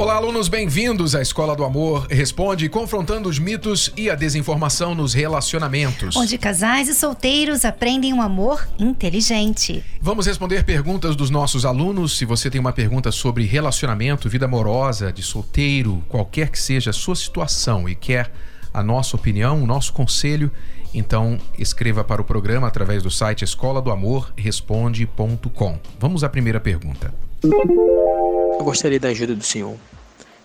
Olá, 0.00 0.14
alunos, 0.14 0.48
bem-vindos 0.48 1.14
à 1.14 1.20
Escola 1.20 1.54
do 1.54 1.62
Amor 1.62 2.06
Responde, 2.08 2.70
confrontando 2.70 3.28
os 3.28 3.38
mitos 3.38 3.92
e 3.94 4.08
a 4.08 4.14
desinformação 4.14 4.94
nos 4.94 5.12
relacionamentos. 5.12 6.16
Onde 6.16 6.38
casais 6.38 6.88
e 6.88 6.94
solteiros 6.94 7.66
aprendem 7.66 8.14
um 8.14 8.22
amor 8.22 8.66
inteligente. 8.78 9.84
Vamos 10.00 10.24
responder 10.24 10.64
perguntas 10.64 11.14
dos 11.14 11.28
nossos 11.28 11.66
alunos. 11.66 12.16
Se 12.16 12.24
você 12.24 12.48
tem 12.48 12.58
uma 12.58 12.72
pergunta 12.72 13.12
sobre 13.12 13.44
relacionamento, 13.44 14.26
vida 14.26 14.46
amorosa, 14.46 15.12
de 15.12 15.22
solteiro, 15.22 16.02
qualquer 16.08 16.48
que 16.48 16.58
seja 16.58 16.88
a 16.88 16.94
sua 16.94 17.14
situação 17.14 17.86
e 17.86 17.94
quer 17.94 18.32
a 18.72 18.82
nossa 18.82 19.16
opinião, 19.16 19.62
o 19.62 19.66
nosso 19.66 19.92
conselho, 19.92 20.50
então 20.94 21.38
escreva 21.58 22.02
para 22.02 22.22
o 22.22 22.24
programa 22.24 22.66
através 22.66 23.02
do 23.02 23.10
site 23.10 23.44
escola 23.44 23.82
do 23.82 23.90
amor 23.90 24.32
responde.com. 24.34 25.78
Vamos 25.98 26.24
à 26.24 26.28
primeira 26.30 26.58
pergunta. 26.58 27.12
Eu 27.42 28.64
gostaria 28.64 28.98
da 28.98 29.08
ajuda 29.08 29.34
do 29.34 29.44
senhor. 29.44 29.76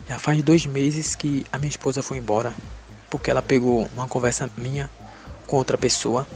Já 0.08 0.20
faz 0.20 0.42
dois 0.44 0.66
meses 0.66 1.16
que 1.16 1.46
a 1.52 1.58
minha 1.58 1.70
esposa 1.70 2.04
foi 2.04 2.18
embora 2.18 2.54
porque 3.10 3.32
ela 3.32 3.42
pegou 3.42 3.90
uma 3.96 4.08
conversa 4.08 4.50
minha 4.58 4.90
com 5.48 5.58
outra 5.58 5.78
pessoa 5.78 6.28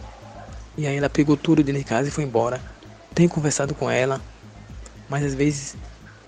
e 0.77 0.87
aí 0.87 0.95
ela 0.95 1.09
pegou 1.09 1.35
tudo 1.35 1.61
dentro 1.61 1.81
de 1.81 1.85
casa 1.85 2.07
e 2.07 2.11
foi 2.11 2.23
embora. 2.23 2.61
Tenho 3.13 3.29
conversado 3.29 3.75
com 3.75 3.89
ela, 3.89 4.21
mas 5.09 5.25
às 5.25 5.33
vezes 5.33 5.75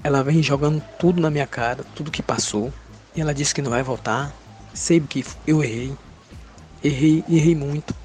ela 0.04 0.24
vem 0.24 0.44
jogando 0.44 0.84
tudo 1.00 1.22
na 1.22 1.30
minha 1.30 1.48
cara, 1.48 1.86
tudo 1.96 2.12
que 2.12 2.22
passou, 2.22 2.74
e 3.16 3.22
ela 3.22 3.34
disse 3.34 3.56
que 3.56 3.62
não 3.62 3.72
vai 3.72 3.82
voltar. 3.82 4.34
Sei 4.74 5.00
que 5.00 5.24
eu 5.48 5.64
errei, 5.64 5.96
errei, 6.84 7.24
errei 7.30 7.56
muito, 7.56 7.96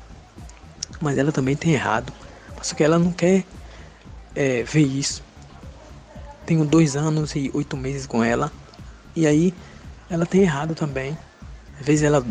mas 1.01 1.19
ela 1.19 1.33
também 1.33 1.57
tem 1.57 1.73
errado. 1.73 2.13
Só 2.63 2.75
que 2.75 2.85
ela 2.85 2.99
não 2.99 3.13
quer 3.13 3.45
é, 4.35 4.63
ver 4.63 4.87
isso. 4.87 5.23
Tenho 6.45 6.65
dois 6.65 6.97
anos 6.97 7.35
e 7.35 7.51
oito 7.55 7.77
meses 7.77 8.07
com 8.07 8.23
ela. 8.23 8.53
E 9.17 9.27
aí 9.27 9.55
ela 10.11 10.27
tem 10.27 10.43
errado 10.43 10.75
também. 10.75 11.17
Às 11.81 11.87
vezes 11.87 12.03
ela, 12.03 12.25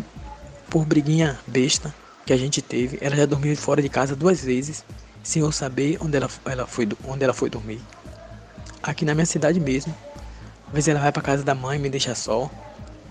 por 0.70 0.86
briguinha 0.86 1.38
besta 1.48 1.94
que 2.26 2.32
a 2.32 2.38
gente 2.38 2.62
teve, 2.62 2.98
ela 3.02 3.16
já 3.16 3.26
dormiu 3.26 3.58
fora 3.58 3.82
de 3.82 3.90
casa 3.90 4.16
duas 4.16 4.42
vezes, 4.44 4.86
sem 5.24 5.42
eu 5.42 5.52
saber 5.52 5.98
onde 6.00 6.16
ela, 6.16 6.30
ela 6.46 6.68
foi, 6.68 6.88
onde 7.08 7.24
ela 7.24 7.34
foi 7.34 7.50
dormir. 7.50 7.82
Aqui 8.82 9.04
na 9.04 9.14
minha 9.14 9.26
cidade 9.26 9.60
mesmo. 9.60 9.94
Às 10.68 10.74
vezes 10.74 10.88
ela 10.88 11.00
vai 11.00 11.12
para 11.12 11.22
casa 11.22 11.44
da 11.44 11.56
mãe 11.56 11.78
e 11.78 11.82
me 11.82 11.90
deixa 11.90 12.14
só. 12.14 12.50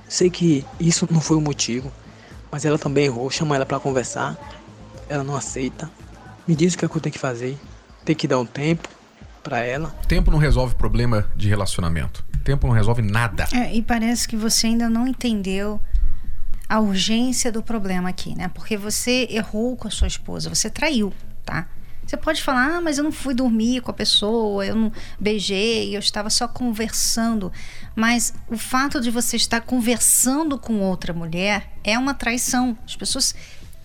Sei 0.09 0.31
que 0.31 0.65
isso 0.79 1.09
não 1.11 1.21
foi 1.21 1.37
o 1.37 1.41
motivo, 1.41 1.93
mas 2.51 2.65
ela 2.65 2.79
também 2.79 3.07
errou. 3.07 3.31
Chama 3.31 3.57
ela 3.57 3.67
para 3.67 3.81
conversar, 3.81 4.39
ela 5.09 5.25
não 5.25 5.35
aceita. 5.35 5.91
Me 6.47 6.55
diz 6.55 6.75
o 6.75 6.79
que, 6.79 6.85
é 6.85 6.89
que 6.89 6.97
eu 6.97 7.01
tenho 7.01 7.13
que 7.13 7.19
fazer. 7.19 7.59
Tem 8.05 8.15
que 8.15 8.29
dar 8.29 8.39
um 8.39 8.47
tempo, 8.47 8.89
para 9.45 9.61
ela. 9.61 9.91
Tempo 10.09 10.31
não 10.31 10.39
resolve 10.39 10.75
problema 10.75 11.31
de 11.37 11.49
relacionamento. 11.49 12.25
Tempo 12.45 12.67
não 12.67 12.75
resolve 12.75 13.03
nada. 13.03 13.49
É, 13.53 13.75
e 13.75 13.83
parece 13.83 14.29
que 14.29 14.37
você 14.37 14.67
ainda 14.67 14.91
não 14.91 15.09
entendeu 15.09 15.81
a 16.69 16.79
urgência 16.79 17.51
do 17.51 17.63
problema 17.63 18.09
aqui, 18.09 18.37
né? 18.37 18.49
Porque 18.49 18.77
você 18.77 19.27
errou 19.31 19.77
com 19.77 19.89
a 19.89 19.91
sua 19.91 20.07
esposa, 20.07 20.49
você 20.49 20.69
traiu, 20.69 21.13
tá? 21.45 21.67
Você 22.07 22.19
pode 22.19 22.43
falar, 22.43 22.77
ah, 22.77 22.81
mas 22.83 22.99
eu 22.99 23.05
não 23.05 23.13
fui 23.13 23.33
dormir 23.35 23.81
com 23.81 23.91
a 23.91 23.95
pessoa, 23.95 24.65
eu 24.65 24.77
não 24.77 24.93
beijei, 25.19 25.97
eu 25.97 25.99
estava 25.99 26.29
só 26.29 26.47
conversando. 26.47 27.51
Mas 27.97 28.35
o 28.49 28.59
fato 28.59 29.01
de 29.01 29.11
você 29.11 29.37
estar 29.37 29.63
conversando 29.63 30.59
com 30.59 30.81
outra 30.81 31.15
mulher 31.15 31.73
é 31.83 31.99
uma 31.99 32.13
traição. 32.13 32.77
As 32.85 32.95
pessoas 32.95 33.35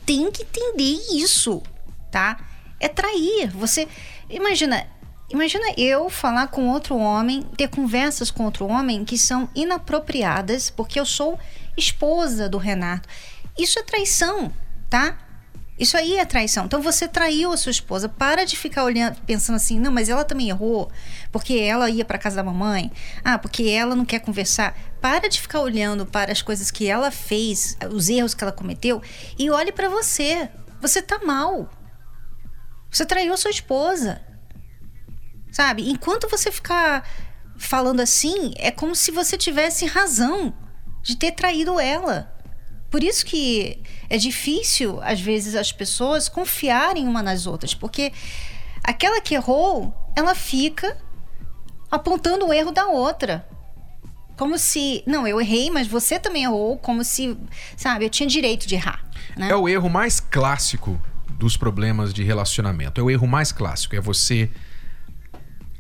têm 0.06 0.30
que 0.32 0.44
entender 0.44 1.00
isso, 1.14 1.64
tá? 2.12 2.38
É 2.78 2.90
trair. 2.90 3.52
Você. 3.52 3.88
Imagina, 4.30 4.86
Imagina 5.30 5.74
eu 5.78 6.10
falar 6.10 6.48
com 6.48 6.68
outro 6.68 6.98
homem, 6.98 7.44
ter 7.56 7.68
conversas 7.68 8.32
com 8.32 8.46
outro 8.46 8.66
homem 8.66 9.06
que 9.06 9.18
são 9.18 9.48
inapropriadas, 9.54 10.70
porque 10.72 11.00
eu 11.00 11.06
sou 11.06 11.40
esposa 11.78 12.50
do 12.50 12.58
Renato. 12.58 13.08
Isso 13.58 13.78
é 13.78 13.84
traição, 13.84 14.52
tá? 14.90 15.18
Isso 15.80 15.96
aí 15.96 16.18
é 16.18 16.26
traição. 16.26 16.66
Então 16.66 16.82
você 16.82 17.08
traiu 17.08 17.54
a 17.54 17.58
sua 17.58 17.72
esposa. 17.72 18.10
Para 18.10 18.44
de 18.44 18.58
ficar 18.58 18.84
olhando, 18.84 19.16
pensando 19.22 19.56
assim, 19.56 19.80
não, 19.80 19.92
mas 19.92 20.10
ela 20.10 20.26
também 20.26 20.50
errou, 20.50 20.92
porque 21.32 21.58
ela 21.58 21.90
ia 21.90 22.04
para 22.04 22.18
casa 22.18 22.36
da 22.36 22.44
mamãe. 22.44 22.92
Ah, 23.24 23.38
porque 23.38 23.64
ela 23.70 23.96
não 23.96 24.04
quer 24.04 24.20
conversar. 24.20 24.78
Para 25.00 25.30
de 25.30 25.40
ficar 25.40 25.62
olhando 25.62 26.06
para 26.06 26.34
as 26.34 26.42
coisas 26.42 26.70
que 26.70 26.88
ela 26.88 27.12
fez, 27.12 27.78
os 27.92 28.10
erros 28.10 28.34
que 28.34 28.44
ela 28.44 28.52
cometeu 28.52 29.02
e 29.38 29.50
olhe 29.50 29.72
para 29.72 29.88
você. 29.88 30.50
Você 30.82 31.02
tá 31.02 31.20
mal. 31.24 31.70
Você 32.92 33.06
traiu 33.06 33.34
a 33.34 33.38
sua 33.38 33.52
esposa. 33.52 34.22
Sabe? 35.52 35.90
Enquanto 35.90 36.30
você 36.30 36.52
ficar 36.52 37.08
falando 37.58 38.00
assim, 38.00 38.54
é 38.56 38.72
como 38.72 38.96
se 38.96 39.12
você 39.12 39.38
tivesse 39.38 39.86
razão 39.86 40.54
de 41.04 41.16
ter 41.16 41.32
traído 41.32 41.80
ela. 41.80 42.34
Por 42.90 43.04
isso 43.04 43.26
que 43.26 43.82
é 44.10 44.18
difícil, 44.18 45.00
às 45.04 45.22
vezes, 45.22 45.56
as 45.56 45.72
pessoas 45.72 46.28
confiarem 46.28 47.08
uma 47.08 47.22
nas 47.22 47.46
outras, 47.46 47.74
porque 47.74 48.12
aquela 48.84 49.22
que 49.22 49.36
errou, 49.36 49.94
ela 50.16 50.34
fica 50.34 50.98
apontando 51.92 52.48
o 52.48 52.54
erro 52.54 52.72
da 52.72 52.88
outra. 52.88 53.48
Como 54.36 54.58
se, 54.58 55.04
não, 55.06 55.28
eu 55.28 55.40
errei, 55.40 55.70
mas 55.70 55.86
você 55.86 56.18
também 56.18 56.44
errou, 56.46 56.78
como 56.78 57.04
se, 57.04 57.38
sabe, 57.76 58.06
eu 58.06 58.10
tinha 58.10 58.28
direito 58.28 58.68
de 58.68 58.76
errar. 58.76 59.04
Né? 59.38 59.50
É 59.50 59.56
o 59.56 59.68
erro 59.68 59.90
mais 59.90 60.20
clássico 60.20 61.00
dos 61.32 61.58
problemas 61.58 62.14
de 62.14 62.24
relacionamento. 62.24 63.00
É 63.00 63.04
o 63.04 63.12
erro 63.12 63.28
mais 63.28 63.52
clássico. 63.52 63.96
É 63.96 64.02
você 64.02 64.50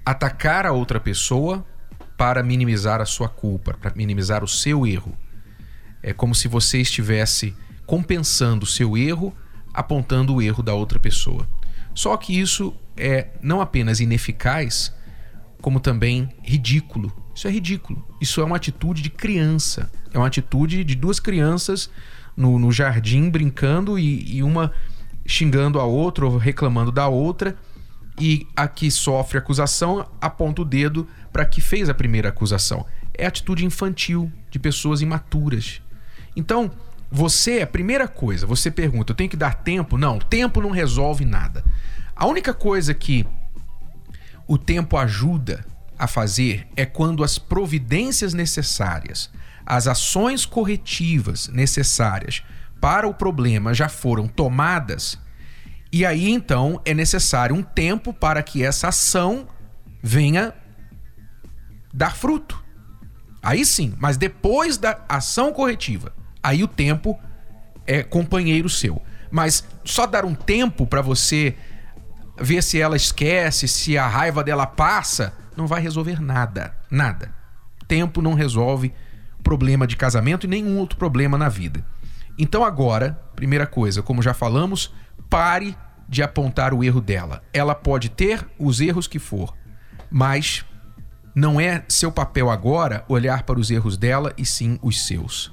atacar 0.09 0.65
a 0.65 0.71
outra 0.71 0.99
pessoa 0.99 1.63
para 2.17 2.41
minimizar 2.41 2.99
a 2.99 3.05
sua 3.05 3.29
culpa, 3.29 3.77
para 3.79 3.93
minimizar 3.95 4.43
o 4.43 4.47
seu 4.47 4.87
erro. 4.87 5.15
É 6.01 6.13
como 6.13 6.33
se 6.33 6.47
você 6.47 6.81
estivesse 6.81 7.55
compensando 7.85 8.63
o 8.63 8.67
seu 8.67 8.97
erro 8.97 9.31
apontando 9.71 10.33
o 10.33 10.41
erro 10.41 10.63
da 10.63 10.73
outra 10.73 10.99
pessoa. 10.99 11.47
Só 11.93 12.17
que 12.17 12.39
isso 12.39 12.75
é 12.97 13.27
não 13.39 13.61
apenas 13.61 13.99
ineficaz, 13.99 14.91
como 15.61 15.79
também 15.79 16.27
ridículo. 16.41 17.15
Isso 17.35 17.47
é 17.47 17.51
ridículo. 17.51 18.03
Isso 18.19 18.41
é 18.41 18.43
uma 18.43 18.55
atitude 18.55 19.03
de 19.03 19.11
criança. 19.11 19.91
É 20.11 20.17
uma 20.17 20.25
atitude 20.25 20.83
de 20.83 20.95
duas 20.95 21.19
crianças 21.19 21.87
no, 22.35 22.57
no 22.57 22.71
jardim 22.71 23.29
brincando 23.29 23.99
e, 23.99 24.37
e 24.37 24.41
uma 24.41 24.71
xingando 25.23 25.79
a 25.79 25.83
outra 25.83 26.25
ou 26.25 26.35
reclamando 26.37 26.91
da 26.91 27.07
outra 27.07 27.55
e 28.19 28.47
a 28.55 28.67
que 28.67 28.91
sofre 28.91 29.37
acusação 29.37 30.07
aponta 30.19 30.61
o 30.61 30.65
dedo 30.65 31.07
para 31.31 31.45
que 31.45 31.61
fez 31.61 31.89
a 31.89 31.93
primeira 31.93 32.29
acusação. 32.29 32.85
É 33.13 33.25
atitude 33.25 33.65
infantil 33.65 34.31
de 34.49 34.59
pessoas 34.59 35.01
imaturas. 35.01 35.81
Então, 36.35 36.71
você, 37.11 37.61
a 37.61 37.67
primeira 37.67 38.07
coisa, 38.07 38.45
você 38.45 38.69
pergunta, 38.69 39.11
eu 39.11 39.15
tenho 39.15 39.29
que 39.29 39.37
dar 39.37 39.55
tempo? 39.55 39.97
Não, 39.97 40.19
tempo 40.19 40.61
não 40.61 40.69
resolve 40.69 41.25
nada. 41.25 41.63
A 42.15 42.27
única 42.27 42.53
coisa 42.53 42.93
que 42.93 43.25
o 44.47 44.57
tempo 44.57 44.97
ajuda 44.97 45.65
a 45.97 46.07
fazer 46.07 46.67
é 46.75 46.85
quando 46.85 47.23
as 47.23 47.37
providências 47.37 48.33
necessárias, 48.33 49.29
as 49.65 49.87
ações 49.87 50.45
corretivas 50.45 51.47
necessárias 51.47 52.43
para 52.79 53.07
o 53.07 53.13
problema 53.13 53.73
já 53.73 53.89
foram 53.89 54.27
tomadas 54.27 55.19
e 55.91 56.05
aí 56.05 56.29
então 56.29 56.81
é 56.85 56.93
necessário 56.93 57.55
um 57.55 57.63
tempo 57.63 58.13
para 58.13 58.43
que 58.43 58.63
essa 58.63 58.89
ação 58.89 59.47
venha 60.01 60.53
dar 61.93 62.15
fruto. 62.15 62.63
Aí 63.41 63.65
sim, 63.65 63.93
mas 63.97 64.17
depois 64.17 64.77
da 64.77 65.03
ação 65.07 65.51
corretiva, 65.51 66.13
aí 66.43 66.63
o 66.63 66.67
tempo 66.67 67.17
é 67.87 68.03
companheiro 68.03 68.69
seu. 68.69 69.01
Mas 69.31 69.63
só 69.83 70.05
dar 70.05 70.25
um 70.25 70.35
tempo 70.35 70.85
para 70.85 71.01
você 71.01 71.55
ver 72.37 72.61
se 72.63 72.79
ela 72.79 72.95
esquece, 72.95 73.67
se 73.67 73.97
a 73.97 74.07
raiva 74.07 74.43
dela 74.43 74.65
passa, 74.65 75.33
não 75.55 75.67
vai 75.67 75.81
resolver 75.81 76.21
nada, 76.21 76.75
nada. 76.89 77.33
Tempo 77.87 78.21
não 78.21 78.33
resolve 78.33 78.93
problema 79.43 79.87
de 79.87 79.95
casamento 79.95 80.45
e 80.45 80.49
nenhum 80.49 80.77
outro 80.77 80.97
problema 80.97 81.37
na 81.37 81.49
vida. 81.49 81.83
Então 82.37 82.63
agora, 82.63 83.19
primeira 83.35 83.65
coisa, 83.67 84.01
como 84.01 84.21
já 84.21 84.33
falamos, 84.33 84.93
pare 85.29 85.77
de 86.07 86.23
apontar 86.23 86.73
o 86.73 86.83
erro 86.83 86.99
dela. 86.99 87.43
Ela 87.53 87.75
pode 87.75 88.09
ter 88.09 88.45
os 88.57 88.81
erros 88.81 89.07
que 89.07 89.19
for, 89.19 89.55
mas 90.09 90.65
não 91.35 91.61
é 91.61 91.83
seu 91.87 92.11
papel 92.11 92.49
agora 92.49 93.05
olhar 93.07 93.43
para 93.43 93.59
os 93.59 93.69
erros 93.69 93.95
dela 93.95 94.33
e 94.37 94.45
sim 94.45 94.79
os 94.81 95.05
seus. 95.05 95.51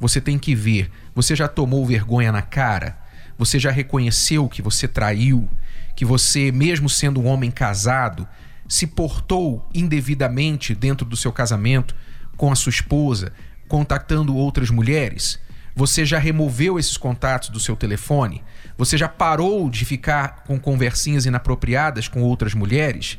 Você 0.00 0.20
tem 0.20 0.38
que 0.38 0.54
ver, 0.54 0.90
você 1.14 1.36
já 1.36 1.46
tomou 1.46 1.84
vergonha 1.84 2.32
na 2.32 2.42
cara? 2.42 2.98
Você 3.36 3.58
já 3.58 3.70
reconheceu 3.70 4.48
que 4.48 4.62
você 4.62 4.88
traiu? 4.88 5.48
Que 5.94 6.04
você, 6.04 6.50
mesmo 6.50 6.88
sendo 6.88 7.20
um 7.20 7.26
homem 7.26 7.50
casado, 7.50 8.26
se 8.68 8.86
portou 8.86 9.68
indevidamente 9.74 10.74
dentro 10.74 11.04
do 11.04 11.16
seu 11.16 11.32
casamento 11.32 11.94
com 12.36 12.50
a 12.50 12.54
sua 12.54 12.70
esposa, 12.70 13.32
contactando 13.68 14.34
outras 14.34 14.70
mulheres? 14.70 15.40
Você 15.78 16.04
já 16.04 16.18
removeu 16.18 16.76
esses 16.76 16.96
contatos 16.96 17.50
do 17.50 17.60
seu 17.60 17.76
telefone? 17.76 18.42
Você 18.76 18.98
já 18.98 19.08
parou 19.08 19.70
de 19.70 19.84
ficar 19.84 20.42
com 20.42 20.58
conversinhas 20.58 21.24
inapropriadas 21.24 22.08
com 22.08 22.20
outras 22.20 22.52
mulheres? 22.52 23.16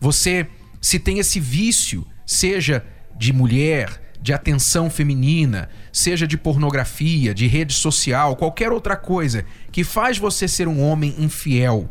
Você, 0.00 0.46
se 0.80 0.98
tem 0.98 1.18
esse 1.18 1.38
vício, 1.38 2.06
seja 2.24 2.82
de 3.14 3.30
mulher, 3.30 4.14
de 4.22 4.32
atenção 4.32 4.88
feminina, 4.88 5.68
seja 5.92 6.26
de 6.26 6.38
pornografia, 6.38 7.34
de 7.34 7.46
rede 7.46 7.74
social, 7.74 8.36
qualquer 8.36 8.72
outra 8.72 8.96
coisa 8.96 9.44
que 9.70 9.84
faz 9.84 10.16
você 10.16 10.48
ser 10.48 10.66
um 10.66 10.80
homem 10.80 11.14
infiel, 11.18 11.90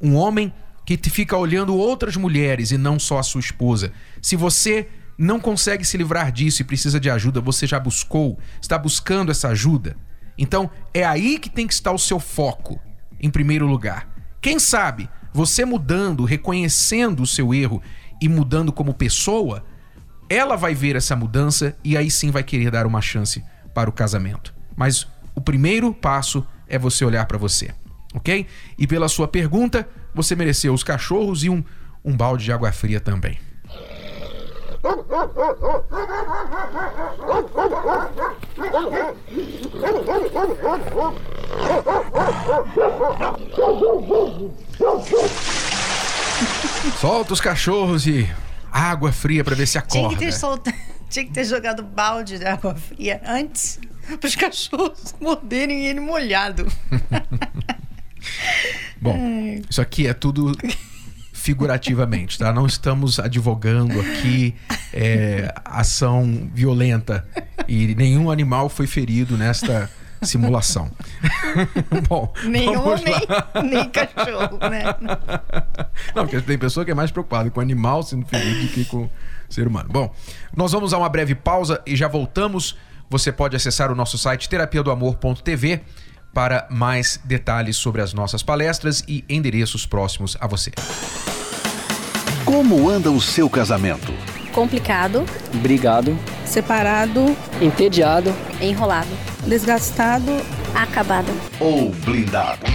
um 0.00 0.14
homem 0.14 0.54
que 0.84 0.96
fica 1.10 1.36
olhando 1.36 1.74
outras 1.74 2.16
mulheres 2.16 2.70
e 2.70 2.78
não 2.78 3.00
só 3.00 3.18
a 3.18 3.24
sua 3.24 3.40
esposa. 3.40 3.90
Se 4.22 4.36
você 4.36 4.88
não 5.18 5.40
consegue 5.40 5.84
se 5.84 5.96
livrar 5.96 6.30
disso 6.30 6.62
e 6.62 6.64
precisa 6.64 7.00
de 7.00 7.10
ajuda, 7.10 7.40
você 7.40 7.66
já 7.66 7.80
buscou, 7.80 8.38
está 8.60 8.78
buscando 8.78 9.30
essa 9.30 9.48
ajuda. 9.48 9.96
Então 10.38 10.70
é 10.92 11.04
aí 11.04 11.38
que 11.38 11.48
tem 11.48 11.66
que 11.66 11.72
estar 11.72 11.92
o 11.92 11.98
seu 11.98 12.20
foco, 12.20 12.80
em 13.20 13.30
primeiro 13.30 13.66
lugar. 13.66 14.08
Quem 14.40 14.58
sabe 14.58 15.08
você 15.32 15.64
mudando, 15.64 16.24
reconhecendo 16.24 17.22
o 17.22 17.26
seu 17.26 17.52
erro 17.52 17.82
e 18.20 18.28
mudando 18.28 18.72
como 18.72 18.94
pessoa, 18.94 19.64
ela 20.28 20.56
vai 20.56 20.74
ver 20.74 20.96
essa 20.96 21.14
mudança 21.14 21.76
e 21.84 21.96
aí 21.96 22.10
sim 22.10 22.30
vai 22.30 22.42
querer 22.42 22.70
dar 22.70 22.86
uma 22.86 23.00
chance 23.00 23.42
para 23.74 23.88
o 23.88 23.92
casamento. 23.92 24.54
Mas 24.74 25.06
o 25.34 25.40
primeiro 25.40 25.92
passo 25.92 26.46
é 26.66 26.78
você 26.78 27.04
olhar 27.04 27.26
para 27.26 27.38
você, 27.38 27.70
ok? 28.14 28.46
E 28.78 28.86
pela 28.86 29.08
sua 29.08 29.28
pergunta, 29.28 29.88
você 30.14 30.34
mereceu 30.34 30.72
os 30.72 30.82
cachorros 30.82 31.44
e 31.44 31.50
um, 31.50 31.62
um 32.04 32.16
balde 32.16 32.44
de 32.44 32.52
água 32.52 32.72
fria 32.72 33.00
também. 33.00 33.38
Solta 47.00 47.32
os 47.32 47.40
cachorros 47.40 48.06
e 48.06 48.28
água 48.70 49.12
fria 49.12 49.42
para 49.42 49.54
ver 49.54 49.66
se 49.66 49.78
acorda. 49.78 50.08
Tinha 50.08 50.10
que, 50.10 50.24
ter 50.24 50.32
solta... 50.32 50.74
Tinha 51.08 51.24
que 51.24 51.32
ter 51.32 51.44
jogado 51.44 51.84
balde 51.84 52.38
de 52.38 52.44
água 52.44 52.74
fria 52.74 53.20
antes 53.24 53.78
para 54.18 54.26
os 54.26 54.34
cachorros 54.34 55.14
morderem 55.20 55.86
ele 55.86 56.00
molhado. 56.00 56.66
Bom, 59.00 59.16
isso 59.68 59.80
aqui 59.80 60.06
é 60.06 60.14
tudo 60.14 60.52
figurativamente, 61.46 62.36
tá? 62.40 62.52
Não 62.52 62.66
estamos 62.66 63.20
advogando 63.20 64.00
aqui 64.00 64.52
é, 64.92 65.54
ação 65.64 66.50
violenta 66.52 67.24
e 67.68 67.94
nenhum 67.94 68.32
animal 68.32 68.68
foi 68.68 68.88
ferido 68.88 69.36
nesta 69.36 69.88
simulação. 70.22 70.90
Bom, 72.08 72.32
nenhum 72.46 72.96
nem, 72.96 73.14
nem 73.70 73.88
cachorro, 73.90 74.58
né? 74.68 74.82
Não, 76.16 76.26
porque 76.26 76.40
tem 76.40 76.58
pessoa 76.58 76.84
que 76.84 76.90
é 76.90 76.94
mais 76.94 77.12
preocupada 77.12 77.48
com 77.48 77.60
animal 77.60 78.02
sendo 78.02 78.26
ferido 78.26 78.62
do 78.62 78.68
que 78.72 78.84
com 78.86 79.08
ser 79.48 79.68
humano. 79.68 79.88
Bom, 79.88 80.12
nós 80.56 80.72
vamos 80.72 80.92
a 80.92 80.98
uma 80.98 81.08
breve 81.08 81.36
pausa 81.36 81.80
e 81.86 81.94
já 81.94 82.08
voltamos. 82.08 82.76
Você 83.08 83.30
pode 83.30 83.54
acessar 83.54 83.92
o 83.92 83.94
nosso 83.94 84.18
site 84.18 84.48
terapia 84.48 84.82
do 84.82 84.90
para 86.36 86.66
mais 86.68 87.18
detalhes 87.24 87.78
sobre 87.78 88.02
as 88.02 88.12
nossas 88.12 88.42
palestras 88.42 89.02
e 89.08 89.24
endereços 89.26 89.86
próximos 89.86 90.36
a 90.38 90.46
você. 90.46 90.70
Como 92.44 92.90
anda 92.90 93.10
o 93.10 93.18
seu 93.22 93.48
casamento? 93.48 94.12
Complicado. 94.52 95.24
Brigado. 95.62 96.14
Separado. 96.44 97.34
Entediado. 97.58 98.34
Enrolado. 98.60 99.08
Desgastado. 99.46 100.30
Acabado. 100.74 101.32
Ou 101.58 101.90
blindado? 102.04 102.66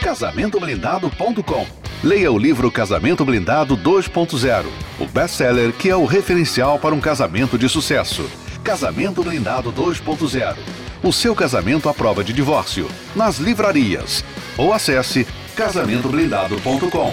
Casamentoblindado.com 0.00 1.66
Leia 2.02 2.32
o 2.32 2.38
livro 2.38 2.72
Casamento 2.72 3.26
Blindado 3.26 3.76
2.0, 3.76 4.64
o 5.00 5.06
best-seller 5.06 5.72
que 5.74 5.90
é 5.90 5.96
o 5.96 6.06
referencial 6.06 6.78
para 6.78 6.94
um 6.94 7.00
casamento 7.00 7.58
de 7.58 7.68
sucesso. 7.68 8.26
Casamento 8.64 9.22
Blindado 9.22 9.70
2.0. 9.70 10.85
O 11.02 11.12
seu 11.12 11.34
casamento 11.34 11.88
à 11.88 11.94
prova 11.94 12.24
de 12.24 12.32
divórcio. 12.32 12.88
Nas 13.14 13.38
livrarias. 13.38 14.24
Ou 14.56 14.72
acesse 14.72 15.26
casamentoblindado.com. 15.54 17.12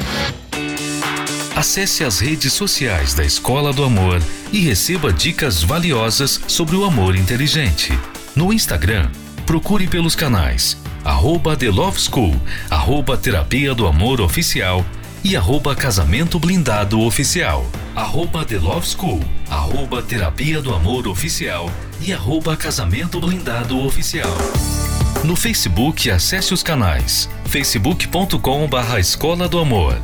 Acesse 1.55 2.03
as 2.03 2.19
redes 2.19 2.51
sociais 2.53 3.13
da 3.13 3.23
Escola 3.23 3.71
do 3.71 3.83
Amor 3.83 4.21
e 4.51 4.59
receba 4.59 5.13
dicas 5.13 5.61
valiosas 5.63 6.41
sobre 6.47 6.75
o 6.75 6.83
amor 6.83 7.15
inteligente. 7.15 7.97
No 8.35 8.51
Instagram, 8.51 9.09
procure 9.45 9.87
pelos 9.87 10.15
canais 10.15 10.77
arroba 11.03 11.57
The 11.57 11.69
Love 11.69 11.99
School, 11.99 12.33
arroba 12.69 13.17
Terapia 13.17 13.75
do 13.75 13.85
Amor 13.85 14.21
Oficial 14.21 14.85
e 15.23 15.35
arroba 15.35 15.75
Casamento 15.75 16.39
Blindado 16.39 17.01
Oficial, 17.01 17.65
arroba 17.95 18.45
The 18.45 18.57
Love 18.57 18.87
School, 18.87 19.19
arroba 19.49 20.01
Terapia 20.01 20.61
do 20.61 20.73
Amor 20.73 21.07
Oficial 21.07 21.69
e 22.05 22.11
arroba 22.11 22.57
Casamento 22.57 23.19
Blindado 23.19 23.79
Oficial. 23.79 24.35
No 25.23 25.35
Facebook, 25.35 26.11
acesse 26.11 26.53
os 26.53 26.61
canais 26.61 27.29
facebook.com 27.45 28.67
barra 28.67 28.99
Escola 28.99 29.47
do 29.47 29.59
Amor 29.59 30.01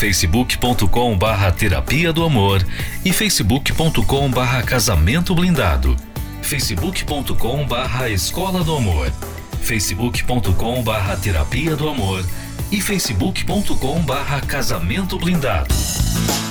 facebook.com 0.00 1.18
barra 1.18 1.52
terapia 1.52 2.10
do 2.10 2.24
amor 2.24 2.66
e 3.04 3.12
facebook.com 3.12 4.30
barra 4.30 4.62
casamento 4.62 5.34
blindado, 5.34 5.94
facebook.com 6.40 7.66
barra 7.66 8.08
escola 8.08 8.64
do 8.64 8.74
amor, 8.74 9.12
facebook.com 9.60 10.82
barra 10.82 11.16
terapia 11.16 11.76
do 11.76 11.86
amor 11.86 12.24
e 12.72 12.80
facebook.com 12.80 14.00
barra 14.00 14.40
casamento 14.40 15.18
blindado. 15.18 15.74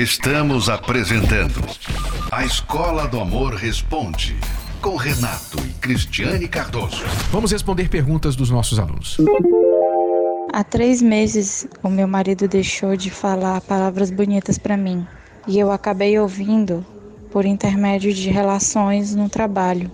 Estamos 0.00 0.70
apresentando 0.70 1.60
A 2.32 2.42
Escola 2.42 3.06
do 3.06 3.20
Amor 3.20 3.52
Responde, 3.52 4.34
com 4.80 4.96
Renato 4.96 5.58
e 5.58 5.74
Cristiane 5.74 6.48
Cardoso. 6.48 7.04
Vamos 7.30 7.52
responder 7.52 7.90
perguntas 7.90 8.34
dos 8.34 8.48
nossos 8.48 8.78
alunos. 8.78 9.18
Há 10.54 10.64
três 10.64 11.02
meses, 11.02 11.68
o 11.82 11.90
meu 11.90 12.08
marido 12.08 12.48
deixou 12.48 12.96
de 12.96 13.10
falar 13.10 13.60
palavras 13.60 14.10
bonitas 14.10 14.56
para 14.56 14.74
mim 14.74 15.06
e 15.46 15.58
eu 15.58 15.70
acabei 15.70 16.18
ouvindo 16.18 16.82
por 17.30 17.44
intermédio 17.44 18.10
de 18.14 18.30
relações 18.30 19.14
no 19.14 19.28
trabalho. 19.28 19.90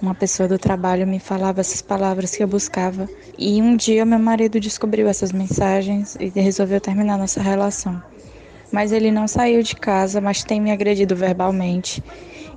Uma 0.00 0.14
pessoa 0.14 0.48
do 0.48 0.60
trabalho 0.60 1.08
me 1.08 1.18
falava 1.18 1.58
essas 1.58 1.82
palavras 1.82 2.36
que 2.36 2.42
eu 2.44 2.46
buscava 2.46 3.08
e 3.36 3.60
um 3.60 3.76
dia 3.76 4.04
meu 4.04 4.20
marido 4.20 4.60
descobriu 4.60 5.08
essas 5.08 5.32
mensagens 5.32 6.16
e 6.20 6.28
resolveu 6.28 6.80
terminar 6.80 7.18
nossa 7.18 7.42
relação 7.42 8.00
mas 8.72 8.92
ele 8.92 9.10
não 9.10 9.26
saiu 9.26 9.62
de 9.62 9.74
casa, 9.74 10.20
mas 10.20 10.44
tem 10.44 10.60
me 10.60 10.70
agredido 10.70 11.16
verbalmente 11.16 12.02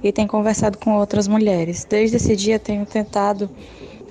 e 0.04 0.12
tem 0.12 0.28
conversado 0.28 0.78
com 0.78 0.98
outras 0.98 1.28
mulheres. 1.28 1.86
Desde 1.90 2.18
esse 2.18 2.36
dia 2.36 2.60
tenho 2.60 2.86
tentado 2.86 3.50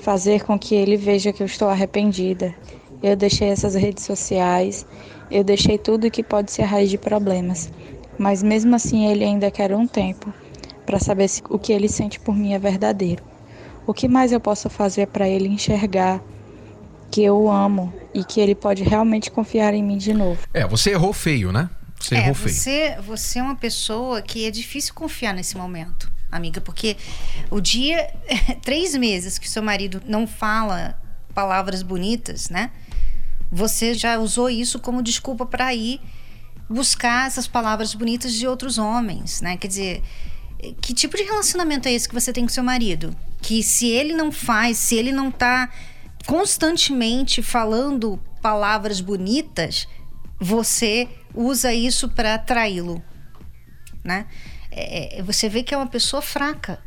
fazer 0.01 0.45
com 0.45 0.59
que 0.59 0.75
ele 0.75 0.97
veja 0.97 1.33
que 1.33 1.43
eu 1.43 1.47
estou 1.47 1.69
arrependida. 1.69 2.55
Eu 3.03 3.15
deixei 3.17 3.49
essas 3.49 3.75
redes 3.75 4.05
sociais, 4.05 4.87
eu 5.31 5.45
deixei 5.45 5.79
tudo 5.79 6.11
que 6.11 6.23
pode 6.23 6.51
ser 6.51 6.63
a 6.63 6.67
raiz 6.67 6.91
de 6.91 6.99
problemas, 6.99 7.71
mas 8.19 8.43
mesmo 8.43 8.75
assim 8.75 9.07
ele 9.07 9.25
ainda 9.25 9.51
quer 9.51 9.75
um 9.75 9.87
tempo 9.87 10.33
para 10.87 10.99
saber 10.99 11.29
se 11.29 11.43
o 11.49 11.59
que 11.59 11.73
ele 11.73 11.89
sente 11.89 12.19
por 12.19 12.35
mim 12.35 12.55
é 12.55 12.59
verdadeiro. 12.59 13.23
O 13.87 13.93
que 13.93 14.07
mais 14.07 14.31
eu 14.31 14.41
posso 14.41 14.71
fazer 14.71 15.09
para 15.09 15.29
ele 15.29 15.49
enxergar 15.49 16.23
que 17.11 17.23
eu 17.23 17.37
o 17.37 17.51
amo 17.51 17.93
e 18.15 18.25
que 18.25 18.41
ele 18.41 18.55
pode 18.55 18.83
realmente 18.83 19.31
confiar 19.31 19.75
em 19.75 19.83
mim 19.83 19.99
de 19.99 20.15
novo? 20.15 20.41
É, 20.55 20.67
você 20.67 20.91
errou 20.91 21.13
feio, 21.13 21.51
né? 21.53 21.69
Você 22.03 22.15
é. 22.17 22.33
Você, 22.33 22.97
você 23.01 23.39
é 23.39 23.43
uma 23.43 23.57
pessoa 23.57 24.21
que 24.21 24.45
é 24.45 24.51
difícil 24.51 24.93
confiar 24.95 25.33
nesse 25.33 25.57
momento, 25.57 26.11
amiga, 26.31 26.61
porque 26.61 26.97
o 27.51 27.61
dia, 27.61 28.13
três 28.63 28.95
meses 28.95 29.39
que 29.39 29.49
seu 29.49 29.63
marido 29.63 30.03
não 30.07 30.27
fala 30.27 31.01
palavras 31.35 31.83
bonitas, 31.83 32.51
né? 32.51 32.71
Você 33.51 33.95
já 33.95 34.19
usou 34.19 34.51
isso 34.51 34.79
como 34.79 35.03
desculpa 35.03 35.47
para 35.47 35.75
ir 35.75 36.01
buscar 36.69 37.27
essas 37.27 37.47
palavras 37.47 37.95
bonitas 37.95 38.33
de 38.33 38.47
outros 38.47 38.79
homens, 38.79 39.41
né? 39.41 39.57
Quer 39.57 39.69
dizer, 39.69 40.03
Que 40.81 40.95
tipo 40.95 41.17
de 41.17 41.23
relacionamento 41.25 41.89
é 41.89 41.93
esse 41.93 42.09
que 42.09 42.15
você 42.15 42.33
tem 42.33 42.45
com 42.45 42.53
seu 42.53 42.65
marido? 42.65 43.15
Que 43.41 43.63
se 43.63 43.89
ele 43.89 44.15
não 44.15 44.31
faz, 44.33 44.79
se 44.79 44.95
ele 44.95 45.13
não 45.13 45.31
tá 45.31 45.71
constantemente 46.27 47.43
falando 47.43 48.19
palavras 48.41 49.01
bonitas, 49.01 49.87
você 50.41 51.09
usa 51.35 51.73
isso 51.73 52.09
para 52.09 52.35
atraí-lo, 52.35 53.03
né? 54.05 54.27
É, 54.71 55.19
é, 55.19 55.23
você 55.23 55.49
vê 55.49 55.63
que 55.63 55.75
é 55.75 55.77
uma 55.77 55.87
pessoa 55.87 56.23
fraca, 56.23 56.79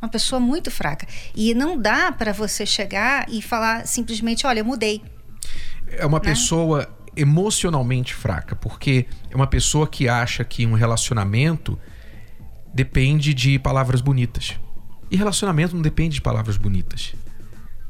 uma 0.00 0.08
pessoa 0.08 0.38
muito 0.38 0.70
fraca. 0.70 1.06
E 1.34 1.54
não 1.54 1.80
dá 1.80 2.12
para 2.12 2.32
você 2.32 2.66
chegar 2.66 3.26
e 3.28 3.40
falar 3.40 3.86
simplesmente, 3.86 4.46
olha, 4.46 4.60
eu 4.60 4.64
mudei. 4.64 5.02
É 5.88 6.04
uma 6.06 6.18
né? 6.18 6.24
pessoa 6.24 6.88
emocionalmente 7.16 8.14
fraca, 8.14 8.54
porque 8.54 9.06
é 9.30 9.36
uma 9.36 9.46
pessoa 9.46 9.86
que 9.86 10.08
acha 10.08 10.44
que 10.44 10.66
um 10.66 10.74
relacionamento 10.74 11.78
depende 12.72 13.34
de 13.34 13.58
palavras 13.58 14.00
bonitas. 14.00 14.58
E 15.10 15.16
relacionamento 15.16 15.74
não 15.74 15.82
depende 15.82 16.14
de 16.14 16.20
palavras 16.20 16.56
bonitas. 16.56 17.14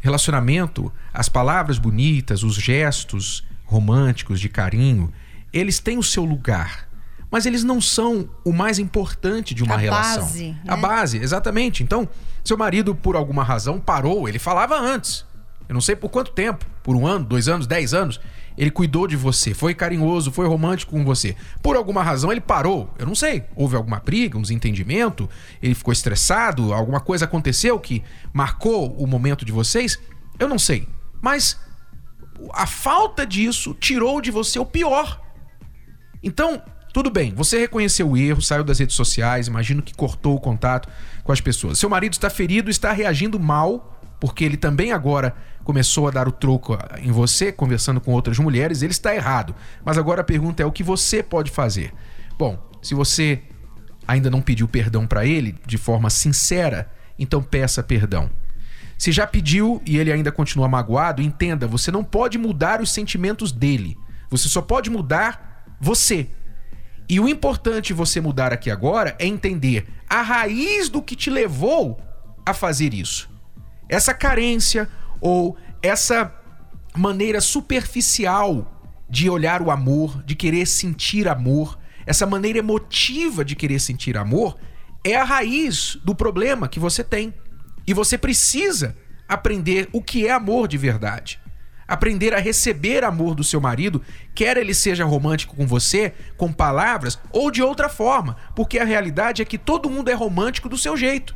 Relacionamento, 0.01 0.91
as 1.13 1.29
palavras 1.29 1.79
bonitas, 1.79 2.43
os 2.43 2.55
gestos 2.55 3.45
românticos 3.65 4.41
de 4.41 4.49
carinho, 4.49 5.13
eles 5.53 5.79
têm 5.79 5.99
o 5.99 6.03
seu 6.03 6.25
lugar. 6.25 6.89
Mas 7.31 7.47
eles 7.47 7.63
não 7.63 7.81
são 7.81 8.29
o 8.45 8.53
mais 8.53 8.79
importante 8.79 9.55
de 9.55 9.63
uma 9.63 9.77
a 9.77 9.79
relação. 9.79 10.23
Base, 10.23 10.49
né? 10.49 10.61
A 10.67 10.77
base, 10.77 11.19
exatamente. 11.19 11.83
Então, 11.83 12.09
seu 12.45 12.59
marido, 12.59 12.95
por 12.95 13.15
alguma 13.15 13.45
razão, 13.45 13.79
parou. 13.79 14.29
Ele 14.29 14.39
falava 14.39 14.77
antes. 14.77 15.25
Eu 15.69 15.75
não 15.75 15.81
sei 15.81 15.95
por 15.95 16.09
quanto 16.09 16.33
tempo 16.33 16.67
por 16.83 16.97
um 16.97 17.07
ano, 17.07 17.25
dois 17.25 17.47
anos, 17.47 17.67
dez 17.69 17.95
anos. 17.95 18.21
Ele 18.59 18.73
cuidou 18.73 19.07
de 19.07 19.15
você, 19.15 19.55
foi 19.55 19.73
carinhoso, 19.73 20.33
foi 20.33 20.47
romântico 20.47 20.91
com 20.91 21.05
você. 21.05 21.37
Por 21.63 21.77
alguma 21.77 22.03
razão 22.03 22.33
ele 22.33 22.41
parou. 22.41 22.93
Eu 22.99 23.07
não 23.07 23.15
sei. 23.15 23.45
Houve 23.55 23.77
alguma 23.77 24.01
briga, 24.01 24.37
um 24.37 24.43
desentendimento, 24.43 25.31
ele 25.63 25.75
ficou 25.75 25.93
estressado, 25.93 26.75
alguma 26.75 26.99
coisa 26.99 27.25
aconteceu 27.25 27.79
que 27.79 28.03
marcou 28.33 28.93
o 28.97 29.07
momento 29.07 29.45
de 29.45 29.53
vocês. 29.53 29.97
Eu 30.41 30.49
não 30.49 30.59
sei. 30.59 30.89
Mas 31.23 31.57
a 32.53 32.67
falta 32.67 33.25
disso 33.25 33.73
tirou 33.75 34.21
de 34.21 34.33
você 34.33 34.59
o 34.59 34.67
pior. 34.67 35.21
Então, 36.23 36.63
tudo 36.93 37.11
bem, 37.11 37.33
você 37.35 37.59
reconheceu 37.59 38.11
o 38.11 38.17
erro, 38.17 38.43
saiu 38.43 38.65
das 38.65 38.79
redes 38.79 38.97
sociais, 38.97 39.47
imagino 39.47 39.81
que 39.81 39.95
cortou 39.95 40.35
o 40.35 40.41
contato 40.41 40.89
com 41.23 41.33
as 41.33 41.41
pessoas. 41.41 41.79
Seu 41.79 41.89
marido 41.89 42.13
está 42.13 42.29
ferido, 42.29 42.69
está 42.69 42.93
reagindo 42.93 43.39
mal, 43.39 44.01
porque 44.19 44.45
ele 44.45 44.57
também 44.57 44.93
agora 44.93 45.35
começou 45.63 46.09
a 46.09 46.11
dar 46.11 46.27
o 46.27 46.33
troco 46.33 46.77
em 46.99 47.13
você, 47.13 47.53
conversando 47.53 48.01
com 48.01 48.13
outras 48.13 48.39
mulheres, 48.39 48.83
ele 48.83 48.93
está 48.93 49.15
errado. 49.15 49.55
Mas 49.85 49.97
agora 49.97 50.21
a 50.23 50.25
pergunta 50.25 50.63
é 50.63 50.67
o 50.67 50.73
que 50.73 50.83
você 50.83 51.23
pode 51.23 51.51
fazer? 51.51 51.93
Bom, 52.37 52.59
se 52.83 52.95
você 52.95 53.43
ainda 54.07 54.29
não 54.29 54.43
pediu 54.43 54.67
perdão 54.67 55.07
para 55.07 55.25
ele 55.25 55.55
de 55.65 55.79
forma 55.79 56.11
sincera, 56.11 56.91
então 57.19 57.41
peça 57.41 57.83
perdão. 57.83 58.29
Se 58.99 59.13
já 59.13 59.27
pediu 59.27 59.81
e 59.87 59.97
ele 59.97 60.13
ainda 60.13 60.33
continua 60.33 60.69
magoado, 60.69 61.23
entenda, 61.23 61.67
você 61.67 61.91
não 61.91 62.03
pode 62.03 62.37
mudar 62.37 62.83
os 62.83 62.93
sentimentos 62.93 63.53
dele. 63.53 63.97
Você 64.29 64.49
só 64.49 64.61
pode 64.61 64.91
mudar 64.91 65.50
você. 65.81 66.29
E 67.09 67.19
o 67.19 67.29
importante 67.29 67.93
você 67.93 68.21
mudar 68.21 68.53
aqui 68.53 68.71
agora 68.71 69.17
é 69.19 69.27
entender 69.27 69.89
a 70.09 70.23
raiz 70.23 70.89
do 70.89 71.03
que 71.03 71.17
te 71.17 71.31
levou 71.31 72.01
a 72.47 72.55
fazer 72.55 72.95
isso. 72.95 73.29
Essa 73.89 74.15
carência 74.15 74.89
ou 75.21 75.57
essa 75.83 76.33
maneira 76.97 77.41
superficial 77.41 78.81
de 79.09 79.29
olhar 79.29 79.61
o 79.61 79.71
amor, 79.71 80.23
de 80.23 80.37
querer 80.37 80.67
sentir 80.67 81.27
amor, 81.27 81.79
essa 82.07 82.27
maneira 82.27 82.59
emotiva 82.59 83.45
de 83.45 83.57
querer 83.57 83.81
sentir 83.81 84.17
amor, 84.17 84.57
é 85.03 85.17
a 85.17 85.25
raiz 85.25 85.97
do 86.05 86.15
problema 86.15 86.69
que 86.69 86.79
você 86.79 87.03
tem. 87.03 87.35
E 87.87 87.95
você 87.95 88.17
precisa 88.17 88.97
aprender 89.29 89.89
o 89.93 90.03
que 90.03 90.27
é 90.27 90.31
amor 90.31 90.69
de 90.69 90.79
verdade. 90.79 91.41
Aprender 91.91 92.33
a 92.33 92.39
receber 92.39 93.03
amor 93.03 93.35
do 93.35 93.43
seu 93.43 93.61
marido, 93.61 94.01
quer 94.33 94.57
ele 94.57 94.73
seja 94.73 95.05
romântico 95.05 95.57
com 95.57 95.67
você, 95.67 96.15
com 96.37 96.53
palavras 96.53 97.19
ou 97.33 97.51
de 97.51 97.65
outra 97.65 97.89
forma, 97.89 98.37
porque 98.55 98.79
a 98.79 98.85
realidade 98.85 99.43
é 99.43 99.45
que 99.45 99.59
todo 99.59 99.91
mundo 99.91 100.09
é 100.09 100.15
romântico 100.15 100.69
do 100.69 100.79
seu 100.79 100.97
jeito. 100.97 101.35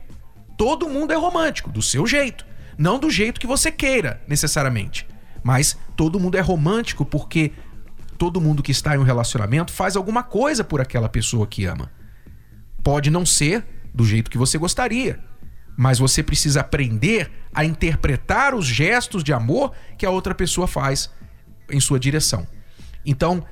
Todo 0.56 0.88
mundo 0.88 1.12
é 1.12 1.16
romântico 1.16 1.72
do 1.72 1.82
seu 1.82 2.06
jeito. 2.06 2.46
Não 2.78 3.00
do 3.00 3.10
jeito 3.10 3.40
que 3.40 3.48
você 3.48 3.68
queira, 3.68 4.22
necessariamente. 4.28 5.08
Mas 5.42 5.76
todo 5.96 6.20
mundo 6.20 6.36
é 6.36 6.40
romântico 6.40 7.04
porque 7.04 7.50
todo 8.16 8.40
mundo 8.40 8.62
que 8.62 8.70
está 8.70 8.94
em 8.94 8.98
um 9.00 9.02
relacionamento 9.02 9.72
faz 9.72 9.96
alguma 9.96 10.22
coisa 10.22 10.62
por 10.62 10.80
aquela 10.80 11.08
pessoa 11.08 11.48
que 11.48 11.64
ama. 11.64 11.90
Pode 12.80 13.10
não 13.10 13.26
ser 13.26 13.66
do 13.92 14.04
jeito 14.04 14.30
que 14.30 14.38
você 14.38 14.56
gostaria, 14.56 15.18
mas 15.76 15.98
você 15.98 16.22
precisa 16.22 16.60
aprender 16.60 17.30
a 17.54 17.64
interpretar 17.64 18.54
os 18.54 18.66
gestos 18.66 19.24
de 19.24 19.32
amor 19.32 19.72
que 19.98 20.06
a 20.06 20.10
outra 20.10 20.34
pessoa 20.34 20.66
faz 20.66 21.10
em 21.70 21.80
sua 21.80 21.98
direção. 21.98 22.46
Então, 23.04 23.44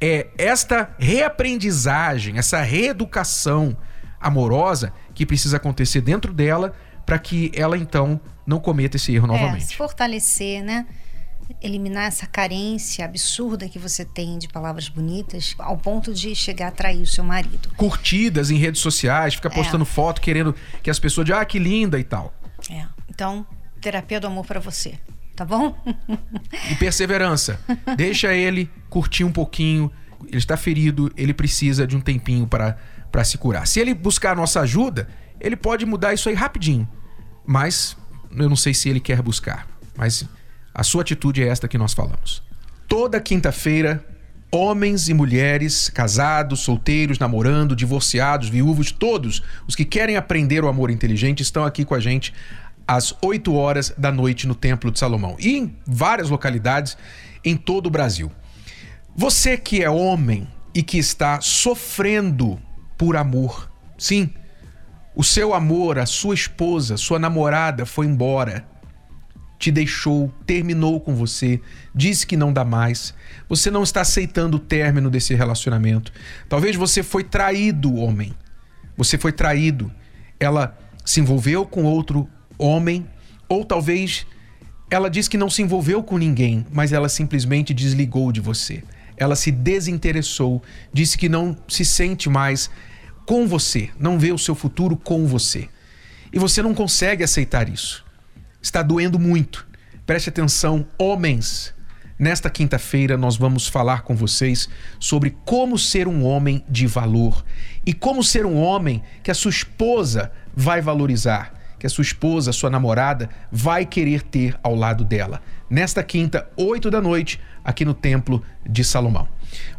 é 0.00 0.28
esta 0.36 0.94
reaprendizagem, 0.98 2.38
essa 2.38 2.60
reeducação 2.60 3.76
amorosa 4.20 4.92
que 5.14 5.26
precisa 5.26 5.56
acontecer 5.56 6.00
dentro 6.00 6.32
dela 6.32 6.72
para 7.04 7.18
que 7.18 7.50
ela 7.54 7.76
então 7.76 8.20
não 8.46 8.58
cometa 8.58 8.96
esse 8.96 9.14
erro 9.14 9.26
novamente. 9.26 9.62
É, 9.62 9.66
se 9.66 9.76
fortalecer, 9.76 10.62
né? 10.62 10.86
Eliminar 11.60 12.04
essa 12.04 12.26
carência 12.26 13.04
absurda 13.04 13.68
que 13.68 13.78
você 13.78 14.04
tem 14.04 14.38
de 14.38 14.48
palavras 14.48 14.88
bonitas 14.88 15.54
ao 15.58 15.76
ponto 15.76 16.14
de 16.14 16.34
chegar 16.34 16.68
a 16.68 16.70
trair 16.70 17.02
o 17.02 17.06
seu 17.06 17.24
marido. 17.24 17.70
Curtidas 17.76 18.50
em 18.50 18.56
redes 18.56 18.80
sociais, 18.80 19.34
fica 19.34 19.50
postando 19.50 19.84
é. 19.84 19.86
foto 19.86 20.20
querendo 20.20 20.54
que 20.82 20.90
as 20.90 20.98
pessoas 20.98 21.26
digam, 21.26 21.40
ah, 21.40 21.44
que 21.44 21.58
linda 21.58 21.98
e 21.98 22.04
tal. 22.04 22.34
É. 22.70 22.86
Então, 23.08 23.46
terapia 23.80 24.20
do 24.20 24.26
amor 24.26 24.46
para 24.46 24.60
você, 24.60 24.94
tá 25.34 25.44
bom? 25.44 25.76
e 26.70 26.74
perseverança. 26.76 27.60
Deixa 27.96 28.32
ele 28.34 28.70
curtir 28.88 29.24
um 29.24 29.32
pouquinho. 29.32 29.90
Ele 30.28 30.38
está 30.38 30.56
ferido, 30.56 31.12
ele 31.16 31.34
precisa 31.34 31.86
de 31.86 31.96
um 31.96 32.00
tempinho 32.00 32.46
para, 32.46 32.78
para 33.10 33.24
se 33.24 33.36
curar. 33.36 33.66
Se 33.66 33.80
ele 33.80 33.92
buscar 33.92 34.32
a 34.32 34.36
nossa 34.36 34.60
ajuda, 34.60 35.08
ele 35.40 35.56
pode 35.56 35.84
mudar 35.84 36.14
isso 36.14 36.28
aí 36.28 36.34
rapidinho. 36.34 36.88
Mas 37.44 37.96
eu 38.30 38.48
não 38.48 38.56
sei 38.56 38.72
se 38.72 38.88
ele 38.88 39.00
quer 39.00 39.20
buscar. 39.20 39.66
Mas 39.96 40.24
a 40.74 40.82
sua 40.82 41.02
atitude 41.02 41.42
é 41.42 41.48
esta 41.48 41.68
que 41.68 41.78
nós 41.78 41.92
falamos. 41.92 42.42
Toda 42.88 43.20
quinta-feira, 43.20 44.04
homens 44.50 45.08
e 45.08 45.14
mulheres, 45.14 45.88
casados, 45.88 46.60
solteiros, 46.60 47.18
namorando, 47.18 47.74
divorciados, 47.74 48.48
viúvos, 48.48 48.92
todos 48.92 49.42
os 49.66 49.74
que 49.74 49.84
querem 49.84 50.16
aprender 50.16 50.62
o 50.62 50.68
amor 50.68 50.90
inteligente 50.90 51.42
estão 51.42 51.64
aqui 51.64 51.84
com 51.84 51.94
a 51.94 52.00
gente 52.00 52.34
às 52.86 53.14
8 53.22 53.54
horas 53.54 53.94
da 53.96 54.12
noite 54.12 54.46
no 54.46 54.54
Templo 54.54 54.90
de 54.90 54.98
Salomão 54.98 55.36
e 55.38 55.56
em 55.56 55.76
várias 55.86 56.28
localidades 56.28 56.96
em 57.44 57.56
todo 57.56 57.86
o 57.86 57.90
Brasil. 57.90 58.30
Você 59.16 59.56
que 59.56 59.82
é 59.82 59.90
homem 59.90 60.48
e 60.74 60.82
que 60.82 60.98
está 60.98 61.40
sofrendo 61.40 62.58
por 62.96 63.16
amor, 63.16 63.70
sim, 63.98 64.30
o 65.14 65.22
seu 65.22 65.52
amor, 65.54 65.98
a 65.98 66.06
sua 66.06 66.34
esposa, 66.34 66.96
sua 66.96 67.18
namorada 67.18 67.84
foi 67.84 68.06
embora, 68.06 68.66
te 69.62 69.70
deixou, 69.70 70.28
terminou 70.44 71.00
com 71.00 71.14
você, 71.14 71.60
disse 71.94 72.26
que 72.26 72.36
não 72.36 72.52
dá 72.52 72.64
mais. 72.64 73.14
Você 73.48 73.70
não 73.70 73.84
está 73.84 74.00
aceitando 74.00 74.56
o 74.56 74.60
término 74.60 75.08
desse 75.08 75.36
relacionamento. 75.36 76.12
Talvez 76.48 76.74
você 76.74 77.00
foi 77.00 77.22
traído, 77.22 77.94
homem. 77.94 78.34
Você 78.96 79.16
foi 79.16 79.30
traído. 79.30 79.88
Ela 80.40 80.76
se 81.04 81.20
envolveu 81.20 81.64
com 81.64 81.84
outro 81.84 82.28
homem, 82.58 83.06
ou 83.48 83.64
talvez 83.64 84.26
ela 84.90 85.08
disse 85.08 85.30
que 85.30 85.38
não 85.38 85.48
se 85.48 85.62
envolveu 85.62 86.02
com 86.02 86.18
ninguém, 86.18 86.66
mas 86.72 86.92
ela 86.92 87.08
simplesmente 87.08 87.72
desligou 87.72 88.32
de 88.32 88.40
você. 88.40 88.82
Ela 89.16 89.36
se 89.36 89.52
desinteressou, 89.52 90.60
disse 90.92 91.16
que 91.16 91.28
não 91.28 91.56
se 91.68 91.84
sente 91.84 92.28
mais 92.28 92.68
com 93.24 93.46
você, 93.46 93.90
não 93.96 94.18
vê 94.18 94.32
o 94.32 94.38
seu 94.38 94.56
futuro 94.56 94.96
com 94.96 95.24
você. 95.24 95.68
E 96.32 96.38
você 96.40 96.60
não 96.62 96.74
consegue 96.74 97.22
aceitar 97.22 97.68
isso. 97.68 98.04
Está 98.62 98.80
doendo 98.80 99.18
muito. 99.18 99.66
Preste 100.06 100.28
atenção, 100.28 100.86
homens. 100.96 101.74
Nesta 102.16 102.48
quinta-feira 102.48 103.16
nós 103.16 103.36
vamos 103.36 103.66
falar 103.66 104.02
com 104.02 104.14
vocês 104.14 104.68
sobre 105.00 105.36
como 105.44 105.76
ser 105.76 106.06
um 106.06 106.24
homem 106.24 106.64
de 106.68 106.86
valor 106.86 107.44
e 107.84 107.92
como 107.92 108.22
ser 108.22 108.46
um 108.46 108.56
homem 108.62 109.02
que 109.24 109.32
a 109.32 109.34
sua 109.34 109.50
esposa 109.50 110.30
vai 110.54 110.80
valorizar, 110.80 111.52
que 111.80 111.86
a 111.86 111.90
sua 111.90 112.02
esposa, 112.02 112.50
a 112.50 112.52
sua 112.52 112.70
namorada 112.70 113.28
vai 113.50 113.84
querer 113.84 114.22
ter 114.22 114.56
ao 114.62 114.76
lado 114.76 115.02
dela. 115.02 115.42
Nesta 115.68 116.00
quinta, 116.04 116.48
oito 116.56 116.88
da 116.88 117.00
noite, 117.00 117.40
aqui 117.64 117.84
no 117.84 117.94
Templo 117.94 118.44
de 118.64 118.84
Salomão. 118.84 119.26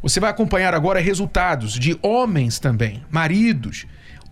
Você 0.02 0.20
vai 0.20 0.30
acompanhar 0.30 0.74
agora 0.74 1.00
resultados 1.00 1.74
de 1.80 1.98
homens 2.02 2.60
também, 2.60 3.02
maridos, 3.10 3.86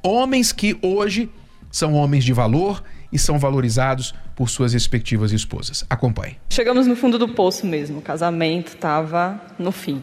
homens 0.03 0.51
que 0.51 0.77
hoje 0.81 1.29
são 1.71 1.93
homens 1.93 2.25
de 2.25 2.33
valor 2.33 2.83
e 3.11 3.19
são 3.19 3.37
valorizados 3.37 4.13
por 4.35 4.49
suas 4.49 4.73
respectivas 4.73 5.31
esposas. 5.31 5.85
Acompanhe. 5.89 6.37
Chegamos 6.49 6.87
no 6.87 6.95
fundo 6.95 7.19
do 7.19 7.29
poço 7.29 7.65
mesmo, 7.65 7.99
o 7.99 8.01
casamento 8.01 8.69
estava 8.69 9.39
no 9.59 9.71
fim, 9.71 10.01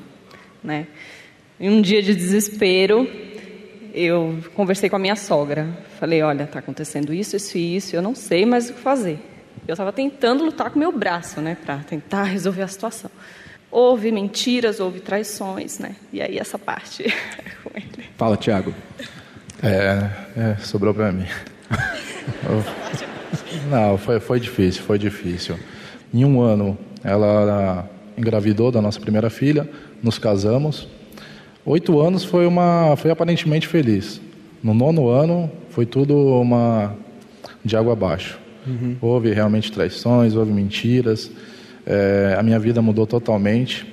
né? 0.62 0.86
Em 1.60 1.70
um 1.70 1.82
dia 1.82 2.02
de 2.02 2.14
desespero, 2.14 3.08
eu 3.92 4.38
conversei 4.54 4.88
com 4.88 4.96
a 4.96 4.98
minha 4.98 5.16
sogra. 5.16 5.68
Falei, 5.98 6.22
olha, 6.22 6.44
está 6.44 6.60
acontecendo 6.60 7.12
isso, 7.12 7.34
isso 7.36 7.58
e 7.58 7.76
isso, 7.76 7.96
eu 7.96 8.02
não 8.02 8.14
sei 8.14 8.46
mais 8.46 8.70
o 8.70 8.74
que 8.74 8.80
fazer. 8.80 9.18
Eu 9.66 9.72
estava 9.72 9.92
tentando 9.92 10.44
lutar 10.44 10.70
com 10.70 10.76
o 10.76 10.78
meu 10.78 10.92
braço, 10.92 11.40
né, 11.40 11.56
para 11.64 11.78
tentar 11.78 12.24
resolver 12.24 12.62
a 12.62 12.68
situação. 12.68 13.10
Houve 13.70 14.10
mentiras, 14.12 14.80
houve 14.80 15.00
traições, 15.00 15.78
né? 15.78 15.94
E 16.10 16.22
aí 16.22 16.38
essa 16.38 16.58
parte 16.58 17.04
com 17.62 17.70
ele. 17.74 18.06
Fala, 18.16 18.36
Tiago. 18.36 18.72
É, 19.62 20.10
é, 20.36 20.56
sobrou 20.58 20.94
para 20.94 21.12
mim. 21.12 21.26
Não, 23.70 23.99
foi, 23.99 24.20
foi 24.20 24.40
difícil, 24.40 24.82
foi 24.82 24.99
difícil. 24.99 25.56
Em 26.12 26.25
um 26.25 26.40
ano, 26.40 26.78
ela 27.04 27.88
engravidou 28.16 28.70
da 28.70 28.80
nossa 28.80 29.00
primeira 29.00 29.30
filha, 29.30 29.68
nos 30.02 30.18
casamos. 30.18 30.88
Oito 31.64 32.00
anos 32.00 32.25
foi 32.25 32.47
uma, 32.47 32.97
foi 32.97 33.11
aparentemente 33.11 33.66
feliz. 33.66 34.20
No 34.62 34.75
nono 34.75 35.08
ano, 35.08 35.50
foi 35.70 35.87
tudo 35.87 36.16
uma 36.40 36.94
de 37.64 37.76
água 37.76 37.92
abaixo. 37.92 38.38
Uhum. 38.66 38.97
Houve 39.00 39.32
realmente 39.32 39.70
traições, 39.70 40.35
houve 40.35 40.52
mentiras. 40.52 41.30
É, 41.87 42.37
a 42.38 42.42
minha 42.42 42.58
vida 42.58 42.82
mudou 42.82 43.06
totalmente. 43.06 43.87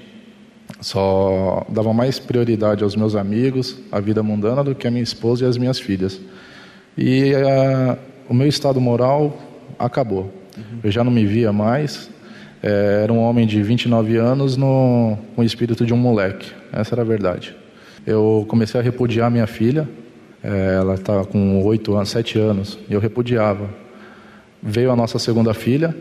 Só 0.82 1.66
dava 1.70 1.94
mais 1.94 2.20
prioridade 2.20 2.84
aos 2.84 2.96
meus 2.96 3.16
amigos, 3.16 3.78
a 3.92 4.00
vida 4.00 4.22
mundana, 4.24 4.64
do 4.64 4.76
que 4.76 4.88
a 4.88 4.92
minha 4.92 5.04
esposa 5.04 5.46
e 5.46 5.48
as 5.48 5.58
minhas 5.58 5.80
filhas. 5.80 6.20
E 6.98 7.34
uh, 7.34 7.98
o 8.30 8.34
meu 8.34 8.48
estado 8.48 8.80
moral 8.80 9.38
acabou. 9.78 10.32
Uhum. 10.58 10.80
Eu 10.84 10.92
já 10.92 11.04
não 11.04 11.12
me 11.12 11.26
via 11.26 11.52
mais. 11.52 12.10
É, 12.62 13.02
era 13.04 13.14
um 13.14 13.20
homem 13.20 13.46
de 13.46 13.62
29 13.62 14.18
anos 14.18 14.58
no, 14.58 15.18
com 15.36 15.42
o 15.42 15.46
espírito 15.46 15.86
de 15.86 15.94
um 15.94 15.98
moleque. 15.98 16.52
Essa 16.72 16.96
era 16.96 17.02
a 17.02 17.06
verdade. 17.06 17.56
Eu 18.06 18.46
comecei 18.48 18.80
a 18.80 18.84
repudiar 18.84 19.30
minha 19.30 19.48
filha. 19.48 19.88
É, 20.44 20.76
ela 20.80 20.96
estava 20.96 21.26
tá 21.26 21.32
com 21.32 21.64
8 21.64 21.96
anos, 21.96 22.10
7 22.10 22.40
anos. 22.40 22.80
E 22.90 22.94
eu 22.94 23.00
repudiava. 23.00 23.70
Veio 24.62 24.92
a 24.92 24.96
nossa 24.96 25.20
segunda 25.20 25.54
filha. 25.54 25.96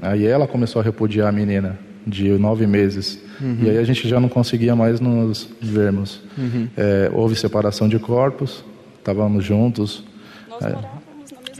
Aí 0.00 0.26
ela 0.26 0.46
começou 0.46 0.80
a 0.80 0.84
repudiar 0.84 1.28
a 1.28 1.32
menina 1.32 1.78
de 2.06 2.30
nove 2.38 2.66
meses. 2.66 3.20
Uhum. 3.40 3.58
E 3.62 3.70
aí 3.70 3.78
a 3.78 3.84
gente 3.84 4.08
já 4.08 4.18
não 4.18 4.28
conseguia 4.28 4.74
mais 4.74 5.00
nos 5.00 5.48
vermos. 5.60 6.22
Uhum. 6.36 6.68
É, 6.76 7.10
houve 7.12 7.36
separação 7.36 7.88
de 7.88 7.98
corpos, 7.98 8.64
estávamos 8.98 9.44
juntos. 9.44 10.04
Nós 10.48 10.64
é. 10.64 10.97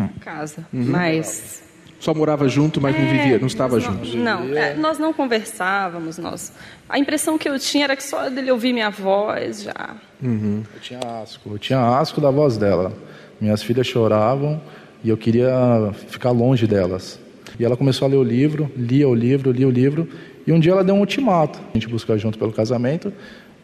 Mesma 0.03 0.21
casa, 0.21 0.67
uhum. 0.73 0.85
mas 0.87 1.63
só 2.01 2.15
morava 2.15 2.49
junto, 2.49 2.81
mas 2.81 2.95
é, 2.95 2.99
não 2.99 3.11
vivia, 3.11 3.39
não 3.39 3.47
estava 3.47 3.75
não, 3.75 3.81
junto. 3.81 4.17
Não, 4.17 4.57
é, 4.57 4.75
nós 4.75 4.99
não 4.99 5.13
conversávamos, 5.13 6.17
nós. 6.19 6.53
A 6.89 6.99
impressão 6.99 7.37
que 7.37 7.49
eu 7.49 7.59
tinha 7.59 7.85
era 7.85 7.97
que 7.97 8.05
só 8.05 8.31
dele 8.31 8.51
ouvir 8.53 8.73
minha 8.73 8.91
voz 8.91 9.63
já. 9.63 9.97
Uhum. 10.23 10.63
Eu 10.75 10.81
tinha 10.81 11.01
asco, 11.23 11.51
eu 11.51 11.59
tinha 11.59 11.99
asco 11.99 12.21
da 12.21 12.31
voz 12.31 12.57
dela. 12.57 12.93
Minhas 13.41 13.63
filhas 13.63 13.87
choravam 13.87 14.61
e 15.03 15.09
eu 15.09 15.17
queria 15.17 15.93
ficar 16.09 16.31
longe 16.31 16.67
delas. 16.67 17.19
E 17.59 17.65
ela 17.65 17.77
começou 17.77 18.07
a 18.07 18.11
ler 18.11 18.17
o 18.17 18.23
livro, 18.23 18.71
lia 18.77 19.09
o 19.09 19.15
livro, 19.15 19.51
lia 19.51 19.67
o 19.67 19.71
livro, 19.71 20.09
e 20.47 20.53
um 20.53 20.61
dia 20.61 20.73
ela 20.73 20.85
deu 20.85 20.95
um 20.95 21.01
ultimato: 21.01 21.59
a 21.71 21.75
gente 21.75 21.89
buscar 21.89 22.17
junto 22.17 22.39
pelo 22.39 22.53
casamento, 22.53 23.13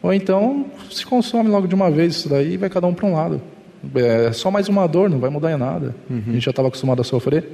ou 0.01 0.13
então 0.13 0.65
se 0.91 1.05
consome 1.05 1.49
logo 1.49 1.67
de 1.67 1.75
uma 1.75 1.89
vez 1.89 2.17
isso 2.17 2.29
daí 2.29 2.53
e 2.53 2.57
vai 2.57 2.69
cada 2.69 2.85
um 2.85 2.93
para 2.93 3.05
um 3.05 3.13
lado. 3.13 3.41
É 3.93 4.31
só 4.31 4.49
mais 4.49 4.67
uma 4.67 4.87
dor, 4.87 5.09
não 5.09 5.19
vai 5.19 5.29
mudar 5.29 5.51
em 5.51 5.57
nada. 5.57 5.95
Uhum. 6.09 6.23
A 6.27 6.31
gente 6.31 6.45
já 6.45 6.51
estava 6.51 6.67
acostumado 6.67 7.01
a 7.01 7.03
sofrer. 7.03 7.47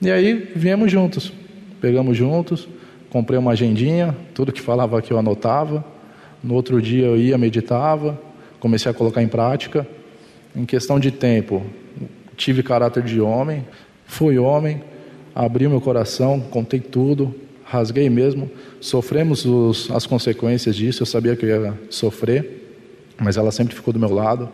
E 0.00 0.10
aí 0.10 0.52
viemos 0.54 0.92
juntos, 0.92 1.32
pegamos 1.80 2.16
juntos, 2.16 2.68
comprei 3.08 3.38
uma 3.38 3.52
agendinha, 3.52 4.14
tudo 4.34 4.52
que 4.52 4.60
falava 4.60 4.98
aqui 4.98 5.12
eu 5.12 5.18
anotava. 5.18 5.84
No 6.42 6.54
outro 6.54 6.80
dia 6.82 7.06
eu 7.06 7.16
ia, 7.16 7.38
meditava, 7.38 8.20
comecei 8.60 8.90
a 8.90 8.94
colocar 8.94 9.22
em 9.22 9.28
prática. 9.28 9.86
Em 10.54 10.64
questão 10.64 10.98
de 10.98 11.10
tempo, 11.10 11.64
tive 12.36 12.62
caráter 12.62 13.02
de 13.02 13.20
homem, 13.20 13.64
fui 14.06 14.38
homem, 14.38 14.82
abri 15.34 15.68
meu 15.68 15.80
coração, 15.80 16.40
contei 16.40 16.80
tudo, 16.80 17.34
rasguei 17.64 18.08
mesmo. 18.08 18.50
Sofremos 18.80 19.44
os, 19.44 19.90
as 19.90 20.06
consequências 20.06 20.76
disso, 20.76 21.02
eu 21.02 21.06
sabia 21.06 21.36
que 21.36 21.44
eu 21.44 21.48
ia 21.48 21.74
sofrer, 21.90 22.76
mas 23.18 23.36
ela 23.36 23.50
sempre 23.50 23.74
ficou 23.74 23.92
do 23.92 24.00
meu 24.00 24.12
lado. 24.12 24.48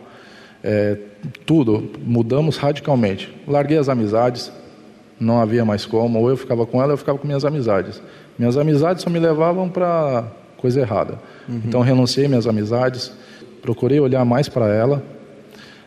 É, 0.63 0.97
tudo, 1.45 1.91
mudamos 2.05 2.57
radicalmente. 2.57 3.33
Larguei 3.47 3.77
as 3.77 3.89
amizades, 3.89 4.51
não 5.19 5.39
havia 5.39 5.65
mais 5.65 5.85
como, 5.85 6.19
ou 6.19 6.29
eu 6.29 6.37
ficava 6.37 6.65
com 6.65 6.77
ela, 6.77 6.87
ou 6.87 6.93
eu 6.93 6.97
ficava 6.97 7.17
com 7.17 7.27
minhas 7.27 7.43
amizades. 7.43 8.01
Minhas 8.37 8.57
amizades 8.57 9.03
só 9.03 9.09
me 9.09 9.19
levavam 9.19 9.69
para 9.69 10.25
coisa 10.57 10.79
errada. 10.79 11.19
Uhum. 11.47 11.61
Então 11.65 11.81
renunciei 11.81 12.27
minhas 12.27 12.47
amizades, 12.47 13.11
procurei 13.61 13.99
olhar 13.99 14.23
mais 14.23 14.47
para 14.47 14.67
ela, 14.73 15.03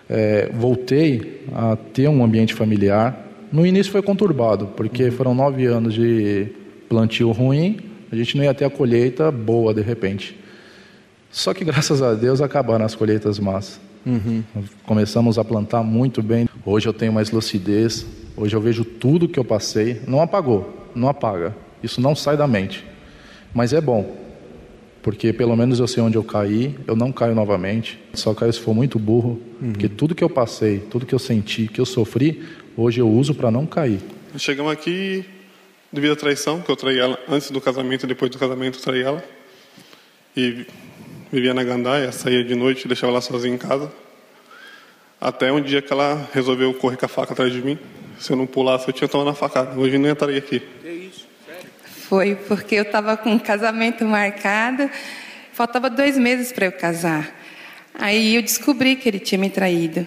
é, 0.09 0.51
voltei 0.53 1.45
a 1.55 1.77
ter 1.77 2.09
um 2.09 2.23
ambiente 2.23 2.55
familiar, 2.55 3.27
no 3.51 3.65
início 3.65 3.91
foi 3.91 4.03
conturbado, 4.03 4.67
porque 4.77 5.11
foram 5.11 5.35
nove 5.35 5.65
anos 5.67 5.95
de 5.95 6.49
plantio 6.89 7.31
ruim, 7.33 7.79
a 8.11 8.17
gente 8.17 8.37
não 8.37 8.45
ia 8.45 8.55
ter 8.55 8.65
a 8.65 8.71
colheita 8.71 9.31
boa 9.31 9.73
de 9.73 9.81
repente. 9.81 10.39
Só 11.31 11.53
que 11.55 11.65
graças 11.65 12.03
a 12.03 12.15
Deus 12.15 12.41
acabaram 12.41 12.85
as 12.85 12.95
colheitas 12.95 13.39
más. 13.39 13.81
Uhum. 14.07 14.43
Começamos 14.85 15.39
a 15.39 15.45
plantar 15.45 15.83
muito 15.83 16.23
bem. 16.23 16.49
Hoje 16.65 16.89
eu 16.89 16.93
tenho 16.93 17.13
mais 17.13 17.31
lucidez. 17.31 18.07
Hoje 18.37 18.55
eu 18.55 18.61
vejo 18.61 18.85
tudo 18.85 19.29
que 19.29 19.39
eu 19.39 19.45
passei. 19.45 20.01
Não 20.07 20.23
apagou, 20.23 20.89
não 20.95 21.09
apaga. 21.09 21.55
Isso 21.83 22.01
não 22.01 22.15
sai 22.15 22.37
da 22.37 22.47
mente. 22.47 22.85
Mas 23.53 23.73
é 23.73 23.81
bom, 23.81 24.17
porque 25.03 25.33
pelo 25.33 25.57
menos 25.57 25.81
eu 25.81 25.89
sei 25.89 26.03
onde 26.03 26.17
eu 26.17 26.25
caí. 26.25 26.75
Eu 26.87 26.95
não 26.95 27.11
caio 27.11 27.35
novamente. 27.35 27.99
Só 28.15 28.33
caio 28.33 28.53
se 28.53 28.61
for 28.61 28.75
muito 28.75 28.99
burro. 28.99 29.41
Uhum. 29.61 29.73
Porque 29.73 29.89
tudo 29.89 30.15
que 30.15 30.23
eu 30.23 30.31
passei, 30.31 30.79
tudo 30.79 31.05
que 31.05 31.15
eu 31.15 31.19
senti, 31.19 31.67
que 31.67 31.81
eu 31.81 31.87
sofri, 31.87 32.43
Hoje 32.79 33.01
eu 33.01 33.09
uso 33.09 33.35
para 33.35 33.51
não 33.51 33.65
cair. 33.65 34.01
Chegamos 34.37 34.71
aqui 34.71 35.25
devido 35.91 36.13
à 36.13 36.17
traição, 36.17 36.61
que 36.61 36.71
eu 36.71 36.77
traí 36.77 36.99
ela 36.99 37.19
antes 37.27 37.51
do 37.51 37.59
casamento 37.59 38.05
e 38.05 38.07
depois 38.07 38.31
do 38.31 38.39
casamento 38.39 38.79
eu 38.79 38.83
traí 38.83 39.01
ela. 39.01 39.25
E 40.37 40.67
vivia 41.33 41.53
na 41.53 41.65
gandaia, 41.65 42.13
saía 42.13 42.45
de 42.45 42.55
noite 42.55 42.85
e 42.85 42.89
deixava 42.89 43.13
ela 43.13 43.21
sozinha 43.21 43.55
em 43.55 43.59
casa. 43.59 43.91
Até 45.21 45.51
um 45.51 45.61
dia 45.61 45.81
que 45.81 45.93
ela 45.93 46.29
resolveu 46.33 46.73
correr 46.75 46.97
com 46.97 47.07
a 47.07 47.09
faca 47.09 47.33
atrás 47.33 47.53
de 47.53 47.63
mim. 47.63 47.79
Se 48.19 48.33
eu 48.33 48.37
não 48.37 48.47
pulasse, 48.47 48.89
eu 48.89 48.93
tinha 48.93 49.09
tomado 49.09 49.31
a 49.31 49.35
facada. 49.35 49.79
Hoje 49.79 49.99
nem 49.99 50.13
estaria 50.13 50.39
aqui. 50.39 50.61
Que 50.61 50.89
isso? 50.89 51.27
Sério? 51.47 51.71
Foi 51.87 52.35
porque 52.35 52.75
eu 52.77 52.83
estava 52.83 53.17
com 53.17 53.31
um 53.31 53.39
casamento 53.39 54.05
marcado. 54.05 54.91
Faltava 55.53 55.89
dois 55.89 56.19
meses 56.19 56.53
para 56.53 56.67
eu 56.67 56.73
casar. 56.73 57.35
Aí 57.95 58.37
eu 58.37 58.43
descobri 58.43 58.97
que 58.97 59.09
ele 59.09 59.19
tinha 59.19 59.39
me 59.39 59.49
traído. 59.49 60.07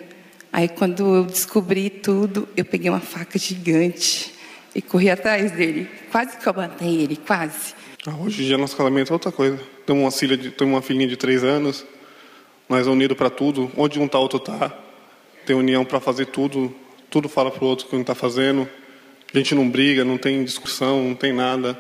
Aí, 0.52 0.68
quando 0.68 1.16
eu 1.16 1.26
descobri 1.26 1.90
tudo, 1.90 2.48
eu 2.58 2.66
peguei 2.66 2.90
uma 2.90 3.00
faca 3.00 3.38
gigante 3.38 4.34
e 4.74 4.82
corri 4.82 5.10
atrás 5.10 5.52
dele. 5.52 5.88
Quase 6.12 6.38
que 6.38 6.48
eu 6.48 6.54
matei 6.54 7.02
ele, 7.02 7.16
quase. 7.16 7.74
Ah, 8.06 8.16
hoje 8.16 8.44
em 8.44 8.46
dia, 8.48 8.58
nosso 8.58 8.76
casamento 8.76 9.12
é 9.12 9.14
outra 9.14 9.32
coisa. 9.32 9.60
Temos 9.90 10.04
uma, 10.04 10.12
filha 10.12 10.38
de, 10.38 10.54
uma 10.64 10.84
filhinha 10.84 11.08
de 11.08 11.18
três 11.18 11.44
anos, 11.44 11.84
nós 12.70 12.86
é 12.86 12.90
unidos 12.92 13.18
para 13.18 13.28
tudo. 13.28 13.72
Onde 13.76 14.00
um 14.00 14.06
está, 14.06 14.20
outro 14.20 14.38
está. 14.38 14.72
Tem 15.48 15.56
união 15.56 15.84
para 15.84 16.00
fazer 16.00 16.28
tudo. 16.28 16.72
Tudo 17.10 17.28
fala 17.28 17.50
para 17.50 17.64
o 17.64 17.68
outro 17.68 17.88
que 17.88 17.96
um 17.96 18.02
está 18.02 18.14
fazendo. 18.14 18.70
A 19.34 19.36
gente 19.36 19.56
não 19.56 19.68
briga, 19.68 20.06
não 20.06 20.16
tem 20.16 20.44
discussão, 20.44 21.06
não 21.06 21.16
tem 21.16 21.34
nada. 21.34 21.76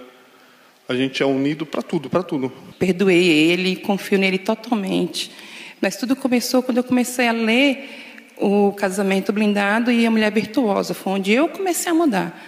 A 0.88 0.95
gente 0.95 1.22
é 1.22 1.26
unido 1.28 1.67
para 1.67 1.84
tudo, 1.84 2.10
para 2.10 2.24
tudo. 2.24 2.52
Perdoei 2.80 3.30
ele, 3.52 3.76
confio 3.76 4.17
nele 4.17 4.39
totalmente. 4.39 5.32
Mas 5.80 5.95
tudo 5.95 6.15
começou 6.15 6.63
quando 6.63 6.78
eu 6.78 6.84
comecei 6.84 7.28
a 7.28 7.32
ler 7.32 7.89
o 8.38 8.72
casamento 8.72 9.32
blindado 9.32 9.91
e 9.91 10.04
a 10.04 10.10
mulher 10.10 10.32
virtuosa. 10.32 10.95
Foi 10.95 11.13
onde 11.13 11.32
eu 11.32 11.48
comecei 11.48 11.91
a 11.91 11.93
mudar. 11.93 12.43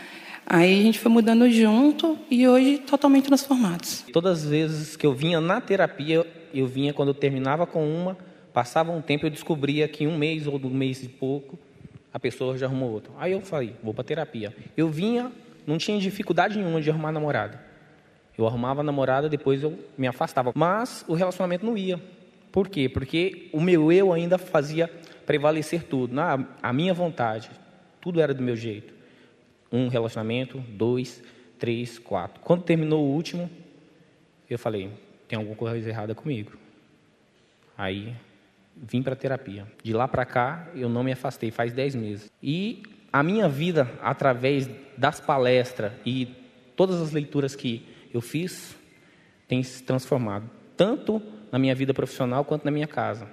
Aí 0.54 0.82
a 0.82 0.84
gente 0.84 1.00
foi 1.00 1.10
mudando 1.10 1.50
junto 1.50 2.20
e 2.30 2.46
hoje 2.46 2.80
totalmente 2.80 3.24
transformados. 3.24 4.04
Todas 4.12 4.40
as 4.40 4.50
vezes 4.50 4.98
que 4.98 5.06
eu 5.06 5.14
vinha 5.14 5.40
na 5.40 5.62
terapia, 5.62 6.28
eu 6.54 6.68
vinha 6.68 6.94
quando 6.94 7.08
eu 7.08 7.14
terminava 7.14 7.66
com 7.66 7.90
uma, 7.90 8.18
passava 8.52 8.92
um 8.92 9.02
tempo 9.02 9.26
eu 9.26 9.30
descobria 9.30 9.88
que 9.88 10.06
um 10.06 10.18
mês 10.18 10.48
ou 10.48 10.60
um 10.62 10.70
mês 10.70 11.02
e 11.04 11.08
pouco 11.08 11.58
a 12.14 12.20
pessoa 12.20 12.58
já 12.58 12.66
arrumou 12.66 12.92
outra. 12.92 13.14
Aí 13.18 13.32
eu 13.32 13.40
falei, 13.40 13.78
vou 13.82 13.94
para 13.94 14.04
terapia. 14.04 14.54
Eu 14.76 14.90
vinha, 14.90 15.32
não 15.66 15.78
tinha 15.78 15.98
dificuldade 15.98 16.58
nenhuma 16.58 16.82
de 16.82 16.90
arrumar 16.90 17.14
namorada. 17.14 17.58
Eu 18.38 18.46
arrumava 18.46 18.84
namorada, 18.84 19.30
depois 19.30 19.64
eu 19.64 19.80
me 19.98 20.06
afastava. 20.06 20.52
Mas 20.54 21.06
o 21.08 21.14
relacionamento 21.14 21.66
não 21.66 21.78
ia. 21.78 21.98
Por 22.52 22.68
quê? 22.68 22.90
Porque 22.90 23.48
o 23.54 23.62
meu 23.62 23.90
eu 23.90 24.12
ainda 24.12 24.38
fazia 24.38 24.92
prevalecer 25.26 25.84
tudo. 25.84 26.14
Na, 26.14 26.46
a 26.62 26.74
minha 26.74 26.94
vontade, 26.94 27.50
tudo 28.02 28.20
era 28.20 28.34
do 28.34 28.44
meu 28.44 28.58
jeito. 28.58 29.00
Um 29.72 29.88
relacionamento, 29.88 30.60
dois, 30.70 31.24
três, 31.58 31.98
quatro. 31.98 32.42
Quando 32.42 32.64
terminou 32.64 33.06
o 33.06 33.14
último, 33.14 33.50
eu 34.50 34.60
falei, 34.60 34.92
tem 35.28 35.38
alguma 35.38 35.56
coisa 35.56 35.88
errada 35.88 36.14
comigo. 36.14 36.52
Aí 37.78 38.14
vim 38.76 39.02
para 39.02 39.16
terapia. 39.16 39.66
De 39.84 39.94
lá 39.94 40.08
para 40.08 40.26
cá, 40.26 40.70
eu 40.76 40.90
não 40.90 41.04
me 41.04 41.12
afastei, 41.12 41.52
faz 41.52 41.74
dez 41.74 41.96
meses. 41.96 42.32
E 42.42 42.84
a 43.14 43.24
minha 43.24 43.48
vida, 43.48 43.90
através 44.02 44.70
das 44.98 45.20
palestras 45.20 45.94
e 46.06 46.28
todas 46.76 47.02
as 47.02 47.12
leituras 47.12 47.56
que 47.56 47.86
eu 48.14 48.22
fiz, 48.22 48.76
tem 49.48 49.62
se 49.64 49.84
transformado. 49.84 50.50
Tanto 50.76 51.22
na 51.52 51.60
minha 51.60 51.76
vida 51.76 51.94
profissional 51.94 52.46
quanto 52.46 52.66
na 52.66 52.72
minha 52.72 52.88
casa. 52.88 53.28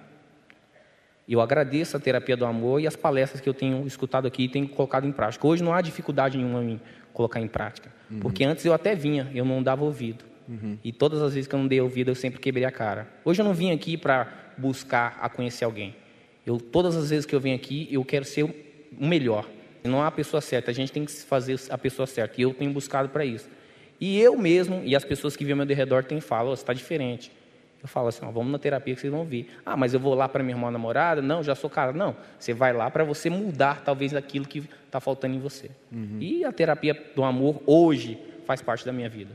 Eu 1.29 1.41
agradeço 1.41 1.97
a 1.97 2.01
terapia 2.01 2.37
do 2.37 2.47
amor 2.47 2.81
e 2.81 2.87
as 2.87 2.97
palestras 2.97 3.41
que 3.41 3.49
eu 3.49 3.55
tenho 3.55 3.87
escutado 3.87 4.27
aqui 4.27 4.45
e 4.45 4.49
tenho 4.49 4.67
colocado 4.69 5.07
em 5.07 5.12
prática. 5.12 5.47
Hoje 5.47 5.62
não 5.62 5.75
há 5.75 5.81
dificuldade 5.81 6.38
nenhuma 6.38 6.64
em 6.64 6.81
colocar 7.12 7.41
em 7.41 7.49
prática, 7.49 7.91
Uhum. 8.11 8.21
porque 8.21 8.45
antes 8.45 8.64
eu 8.64 8.73
até 8.73 8.95
vinha, 8.95 9.31
eu 9.35 9.45
não 9.45 9.62
dava 9.62 9.85
ouvido. 9.85 10.25
Uhum. 10.49 10.79
E 10.83 10.93
todas 10.93 11.21
as 11.21 11.35
vezes 11.35 11.47
que 11.47 11.55
eu 11.55 11.59
não 11.59 11.67
dei 11.67 11.81
ouvido, 11.81 12.11
eu 12.11 12.14
sempre 12.14 12.41
quebrei 12.41 12.64
a 12.64 12.71
cara. 12.71 13.07
Hoje 13.25 13.41
eu 13.43 13.45
não 13.45 13.53
vim 13.53 13.71
aqui 13.73 13.97
para 13.99 14.27
buscar 14.57 15.19
a 15.21 15.29
conhecer 15.29 15.64
alguém. 15.64 15.95
Eu 16.47 16.59
todas 16.59 16.97
as 16.97 17.11
vezes 17.11 17.27
que 17.27 17.35
eu 17.35 17.41
venho 17.41 17.55
aqui, 17.57 17.87
eu 17.91 18.03
quero 18.05 18.25
ser 18.25 18.45
o 18.45 18.55
melhor. 18.99 19.47
Não 19.85 20.01
há 20.03 20.07
a 20.07 20.11
pessoa 20.11 20.41
certa, 20.41 20.71
a 20.71 20.75
gente 20.75 20.91
tem 20.91 21.05
que 21.05 21.12
fazer 21.12 21.61
a 21.69 21.77
pessoa 21.77 22.07
certa. 22.07 22.35
E 22.41 22.43
eu 22.43 22.55
tenho 22.55 22.73
buscado 22.73 23.11
para 23.11 23.25
isso. 23.25 23.49
E 24.01 24.19
eu 24.21 24.37
mesmo 24.38 24.81
e 24.85 24.95
as 24.97 25.05
pessoas 25.05 25.37
que 25.37 25.45
vivem 25.45 25.61
ao 25.61 25.67
meu 25.67 25.77
redor 25.77 26.05
têm 26.05 26.21
falado, 26.21 26.49
"Ô, 26.49 26.57
você 26.57 26.62
está 26.62 26.73
diferente. 26.73 27.31
Eu 27.81 27.88
falo 27.88 28.09
assim, 28.09 28.25
ó, 28.25 28.31
vamos 28.31 28.51
na 28.51 28.59
terapia 28.59 28.95
que 28.95 29.01
vocês 29.01 29.12
vão 29.12 29.25
ver. 29.25 29.49
Ah, 29.64 29.77
mas 29.77 29.95
eu 29.95 30.01
vou 30.01 30.14
lá 30.14 30.29
para 30.29 30.43
minha 30.43 30.57
irmã 30.57 30.71
namorada? 30.71 31.23
Não, 31.23 31.43
já 31.43 31.55
sou 31.55 31.71
cara. 31.71 31.93
Não, 31.93 32.17
você 32.38 32.53
vai 32.53 32.73
lá 32.73 32.91
para 32.91 33.05
você 33.05 33.31
mudar 33.31 33.83
talvez 33.85 34.14
aquilo 34.14 34.47
que 34.47 34.69
está 34.85 34.99
faltando 35.01 35.37
em 35.37 35.41
você. 35.41 35.71
E 36.21 36.45
a 36.45 36.53
terapia 36.53 36.97
do 37.14 37.23
amor 37.23 37.62
hoje 37.67 38.19
faz 38.47 38.61
parte 38.61 38.85
da 38.85 38.93
minha 38.93 39.09
vida. 39.09 39.35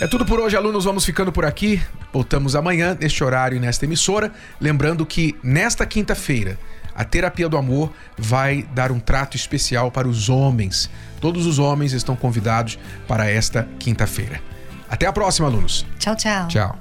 É 0.00 0.06
tudo 0.06 0.24
por 0.24 0.40
hoje, 0.40 0.56
alunos. 0.56 0.84
Vamos 0.84 1.04
ficando 1.04 1.32
por 1.32 1.44
aqui. 1.44 1.80
Voltamos 2.12 2.56
amanhã, 2.56 2.96
neste 3.00 3.22
horário 3.22 3.56
e 3.56 3.60
nesta 3.60 3.84
emissora. 3.84 4.32
Lembrando 4.60 5.06
que 5.06 5.36
nesta 5.42 5.86
quinta-feira, 5.86 6.58
a 6.94 7.04
Terapia 7.04 7.48
do 7.48 7.56
Amor 7.56 7.92
vai 8.18 8.62
dar 8.74 8.92
um 8.92 9.00
trato 9.00 9.36
especial 9.36 9.90
para 9.90 10.08
os 10.08 10.28
homens. 10.28 10.90
Todos 11.20 11.46
os 11.46 11.58
homens 11.58 11.92
estão 11.92 12.16
convidados 12.16 12.78
para 13.06 13.28
esta 13.28 13.68
quinta-feira. 13.78 14.51
Até 14.92 15.06
a 15.06 15.12
próxima, 15.12 15.48
alunos. 15.48 15.86
Tchau, 15.98 16.14
tchau. 16.14 16.48
Tchau. 16.48 16.78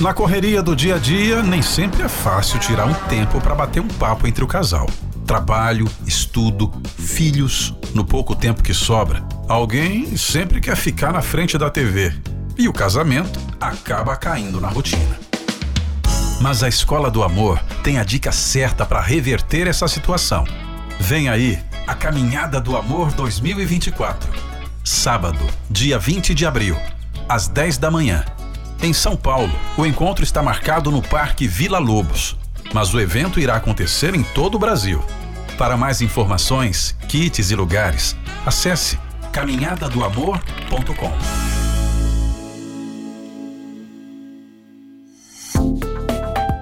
Na 0.00 0.14
correria 0.14 0.62
do 0.62 0.76
dia 0.76 0.94
a 0.94 0.98
dia, 0.98 1.42
nem 1.42 1.60
sempre 1.60 2.04
é 2.04 2.08
fácil 2.08 2.60
tirar 2.60 2.86
um 2.86 2.94
tempo 3.08 3.40
para 3.40 3.56
bater 3.56 3.80
um 3.80 3.88
papo 3.88 4.24
entre 4.24 4.44
o 4.44 4.46
casal. 4.46 4.88
Trabalho, 5.26 5.90
estudo, 6.06 6.72
filhos, 6.96 7.74
no 7.92 8.04
pouco 8.04 8.36
tempo 8.36 8.62
que 8.62 8.72
sobra, 8.72 9.20
alguém 9.48 10.16
sempre 10.16 10.60
quer 10.60 10.76
ficar 10.76 11.12
na 11.12 11.20
frente 11.20 11.58
da 11.58 11.68
TV. 11.68 12.14
E 12.56 12.68
o 12.68 12.72
casamento 12.72 13.40
acaba 13.60 14.14
caindo 14.14 14.60
na 14.60 14.68
rotina. 14.68 15.18
Mas 16.40 16.62
a 16.62 16.68
Escola 16.68 17.10
do 17.10 17.24
Amor 17.24 17.58
tem 17.82 17.98
a 17.98 18.04
dica 18.04 18.30
certa 18.30 18.86
para 18.86 19.00
reverter 19.00 19.66
essa 19.66 19.88
situação. 19.88 20.44
Vem 21.00 21.28
aí 21.28 21.58
a 21.84 21.96
Caminhada 21.96 22.60
do 22.60 22.76
Amor 22.76 23.12
2024. 23.12 24.47
Sábado, 24.88 25.38
dia 25.68 25.98
20 25.98 26.34
de 26.34 26.46
abril, 26.46 26.74
às 27.28 27.46
10 27.46 27.76
da 27.76 27.90
manhã. 27.90 28.24
Em 28.82 28.94
São 28.94 29.18
Paulo, 29.18 29.52
o 29.76 29.84
encontro 29.84 30.24
está 30.24 30.42
marcado 30.42 30.90
no 30.90 31.02
Parque 31.02 31.46
Vila 31.46 31.78
Lobos, 31.78 32.38
mas 32.72 32.94
o 32.94 32.98
evento 32.98 33.38
irá 33.38 33.56
acontecer 33.56 34.14
em 34.14 34.22
todo 34.22 34.54
o 34.54 34.58
Brasil. 34.58 35.04
Para 35.58 35.76
mais 35.76 36.00
informações, 36.00 36.96
kits 37.06 37.50
e 37.50 37.54
lugares, 37.54 38.16
acesse 38.46 38.98
caminhadadoamor.com. 39.30 41.47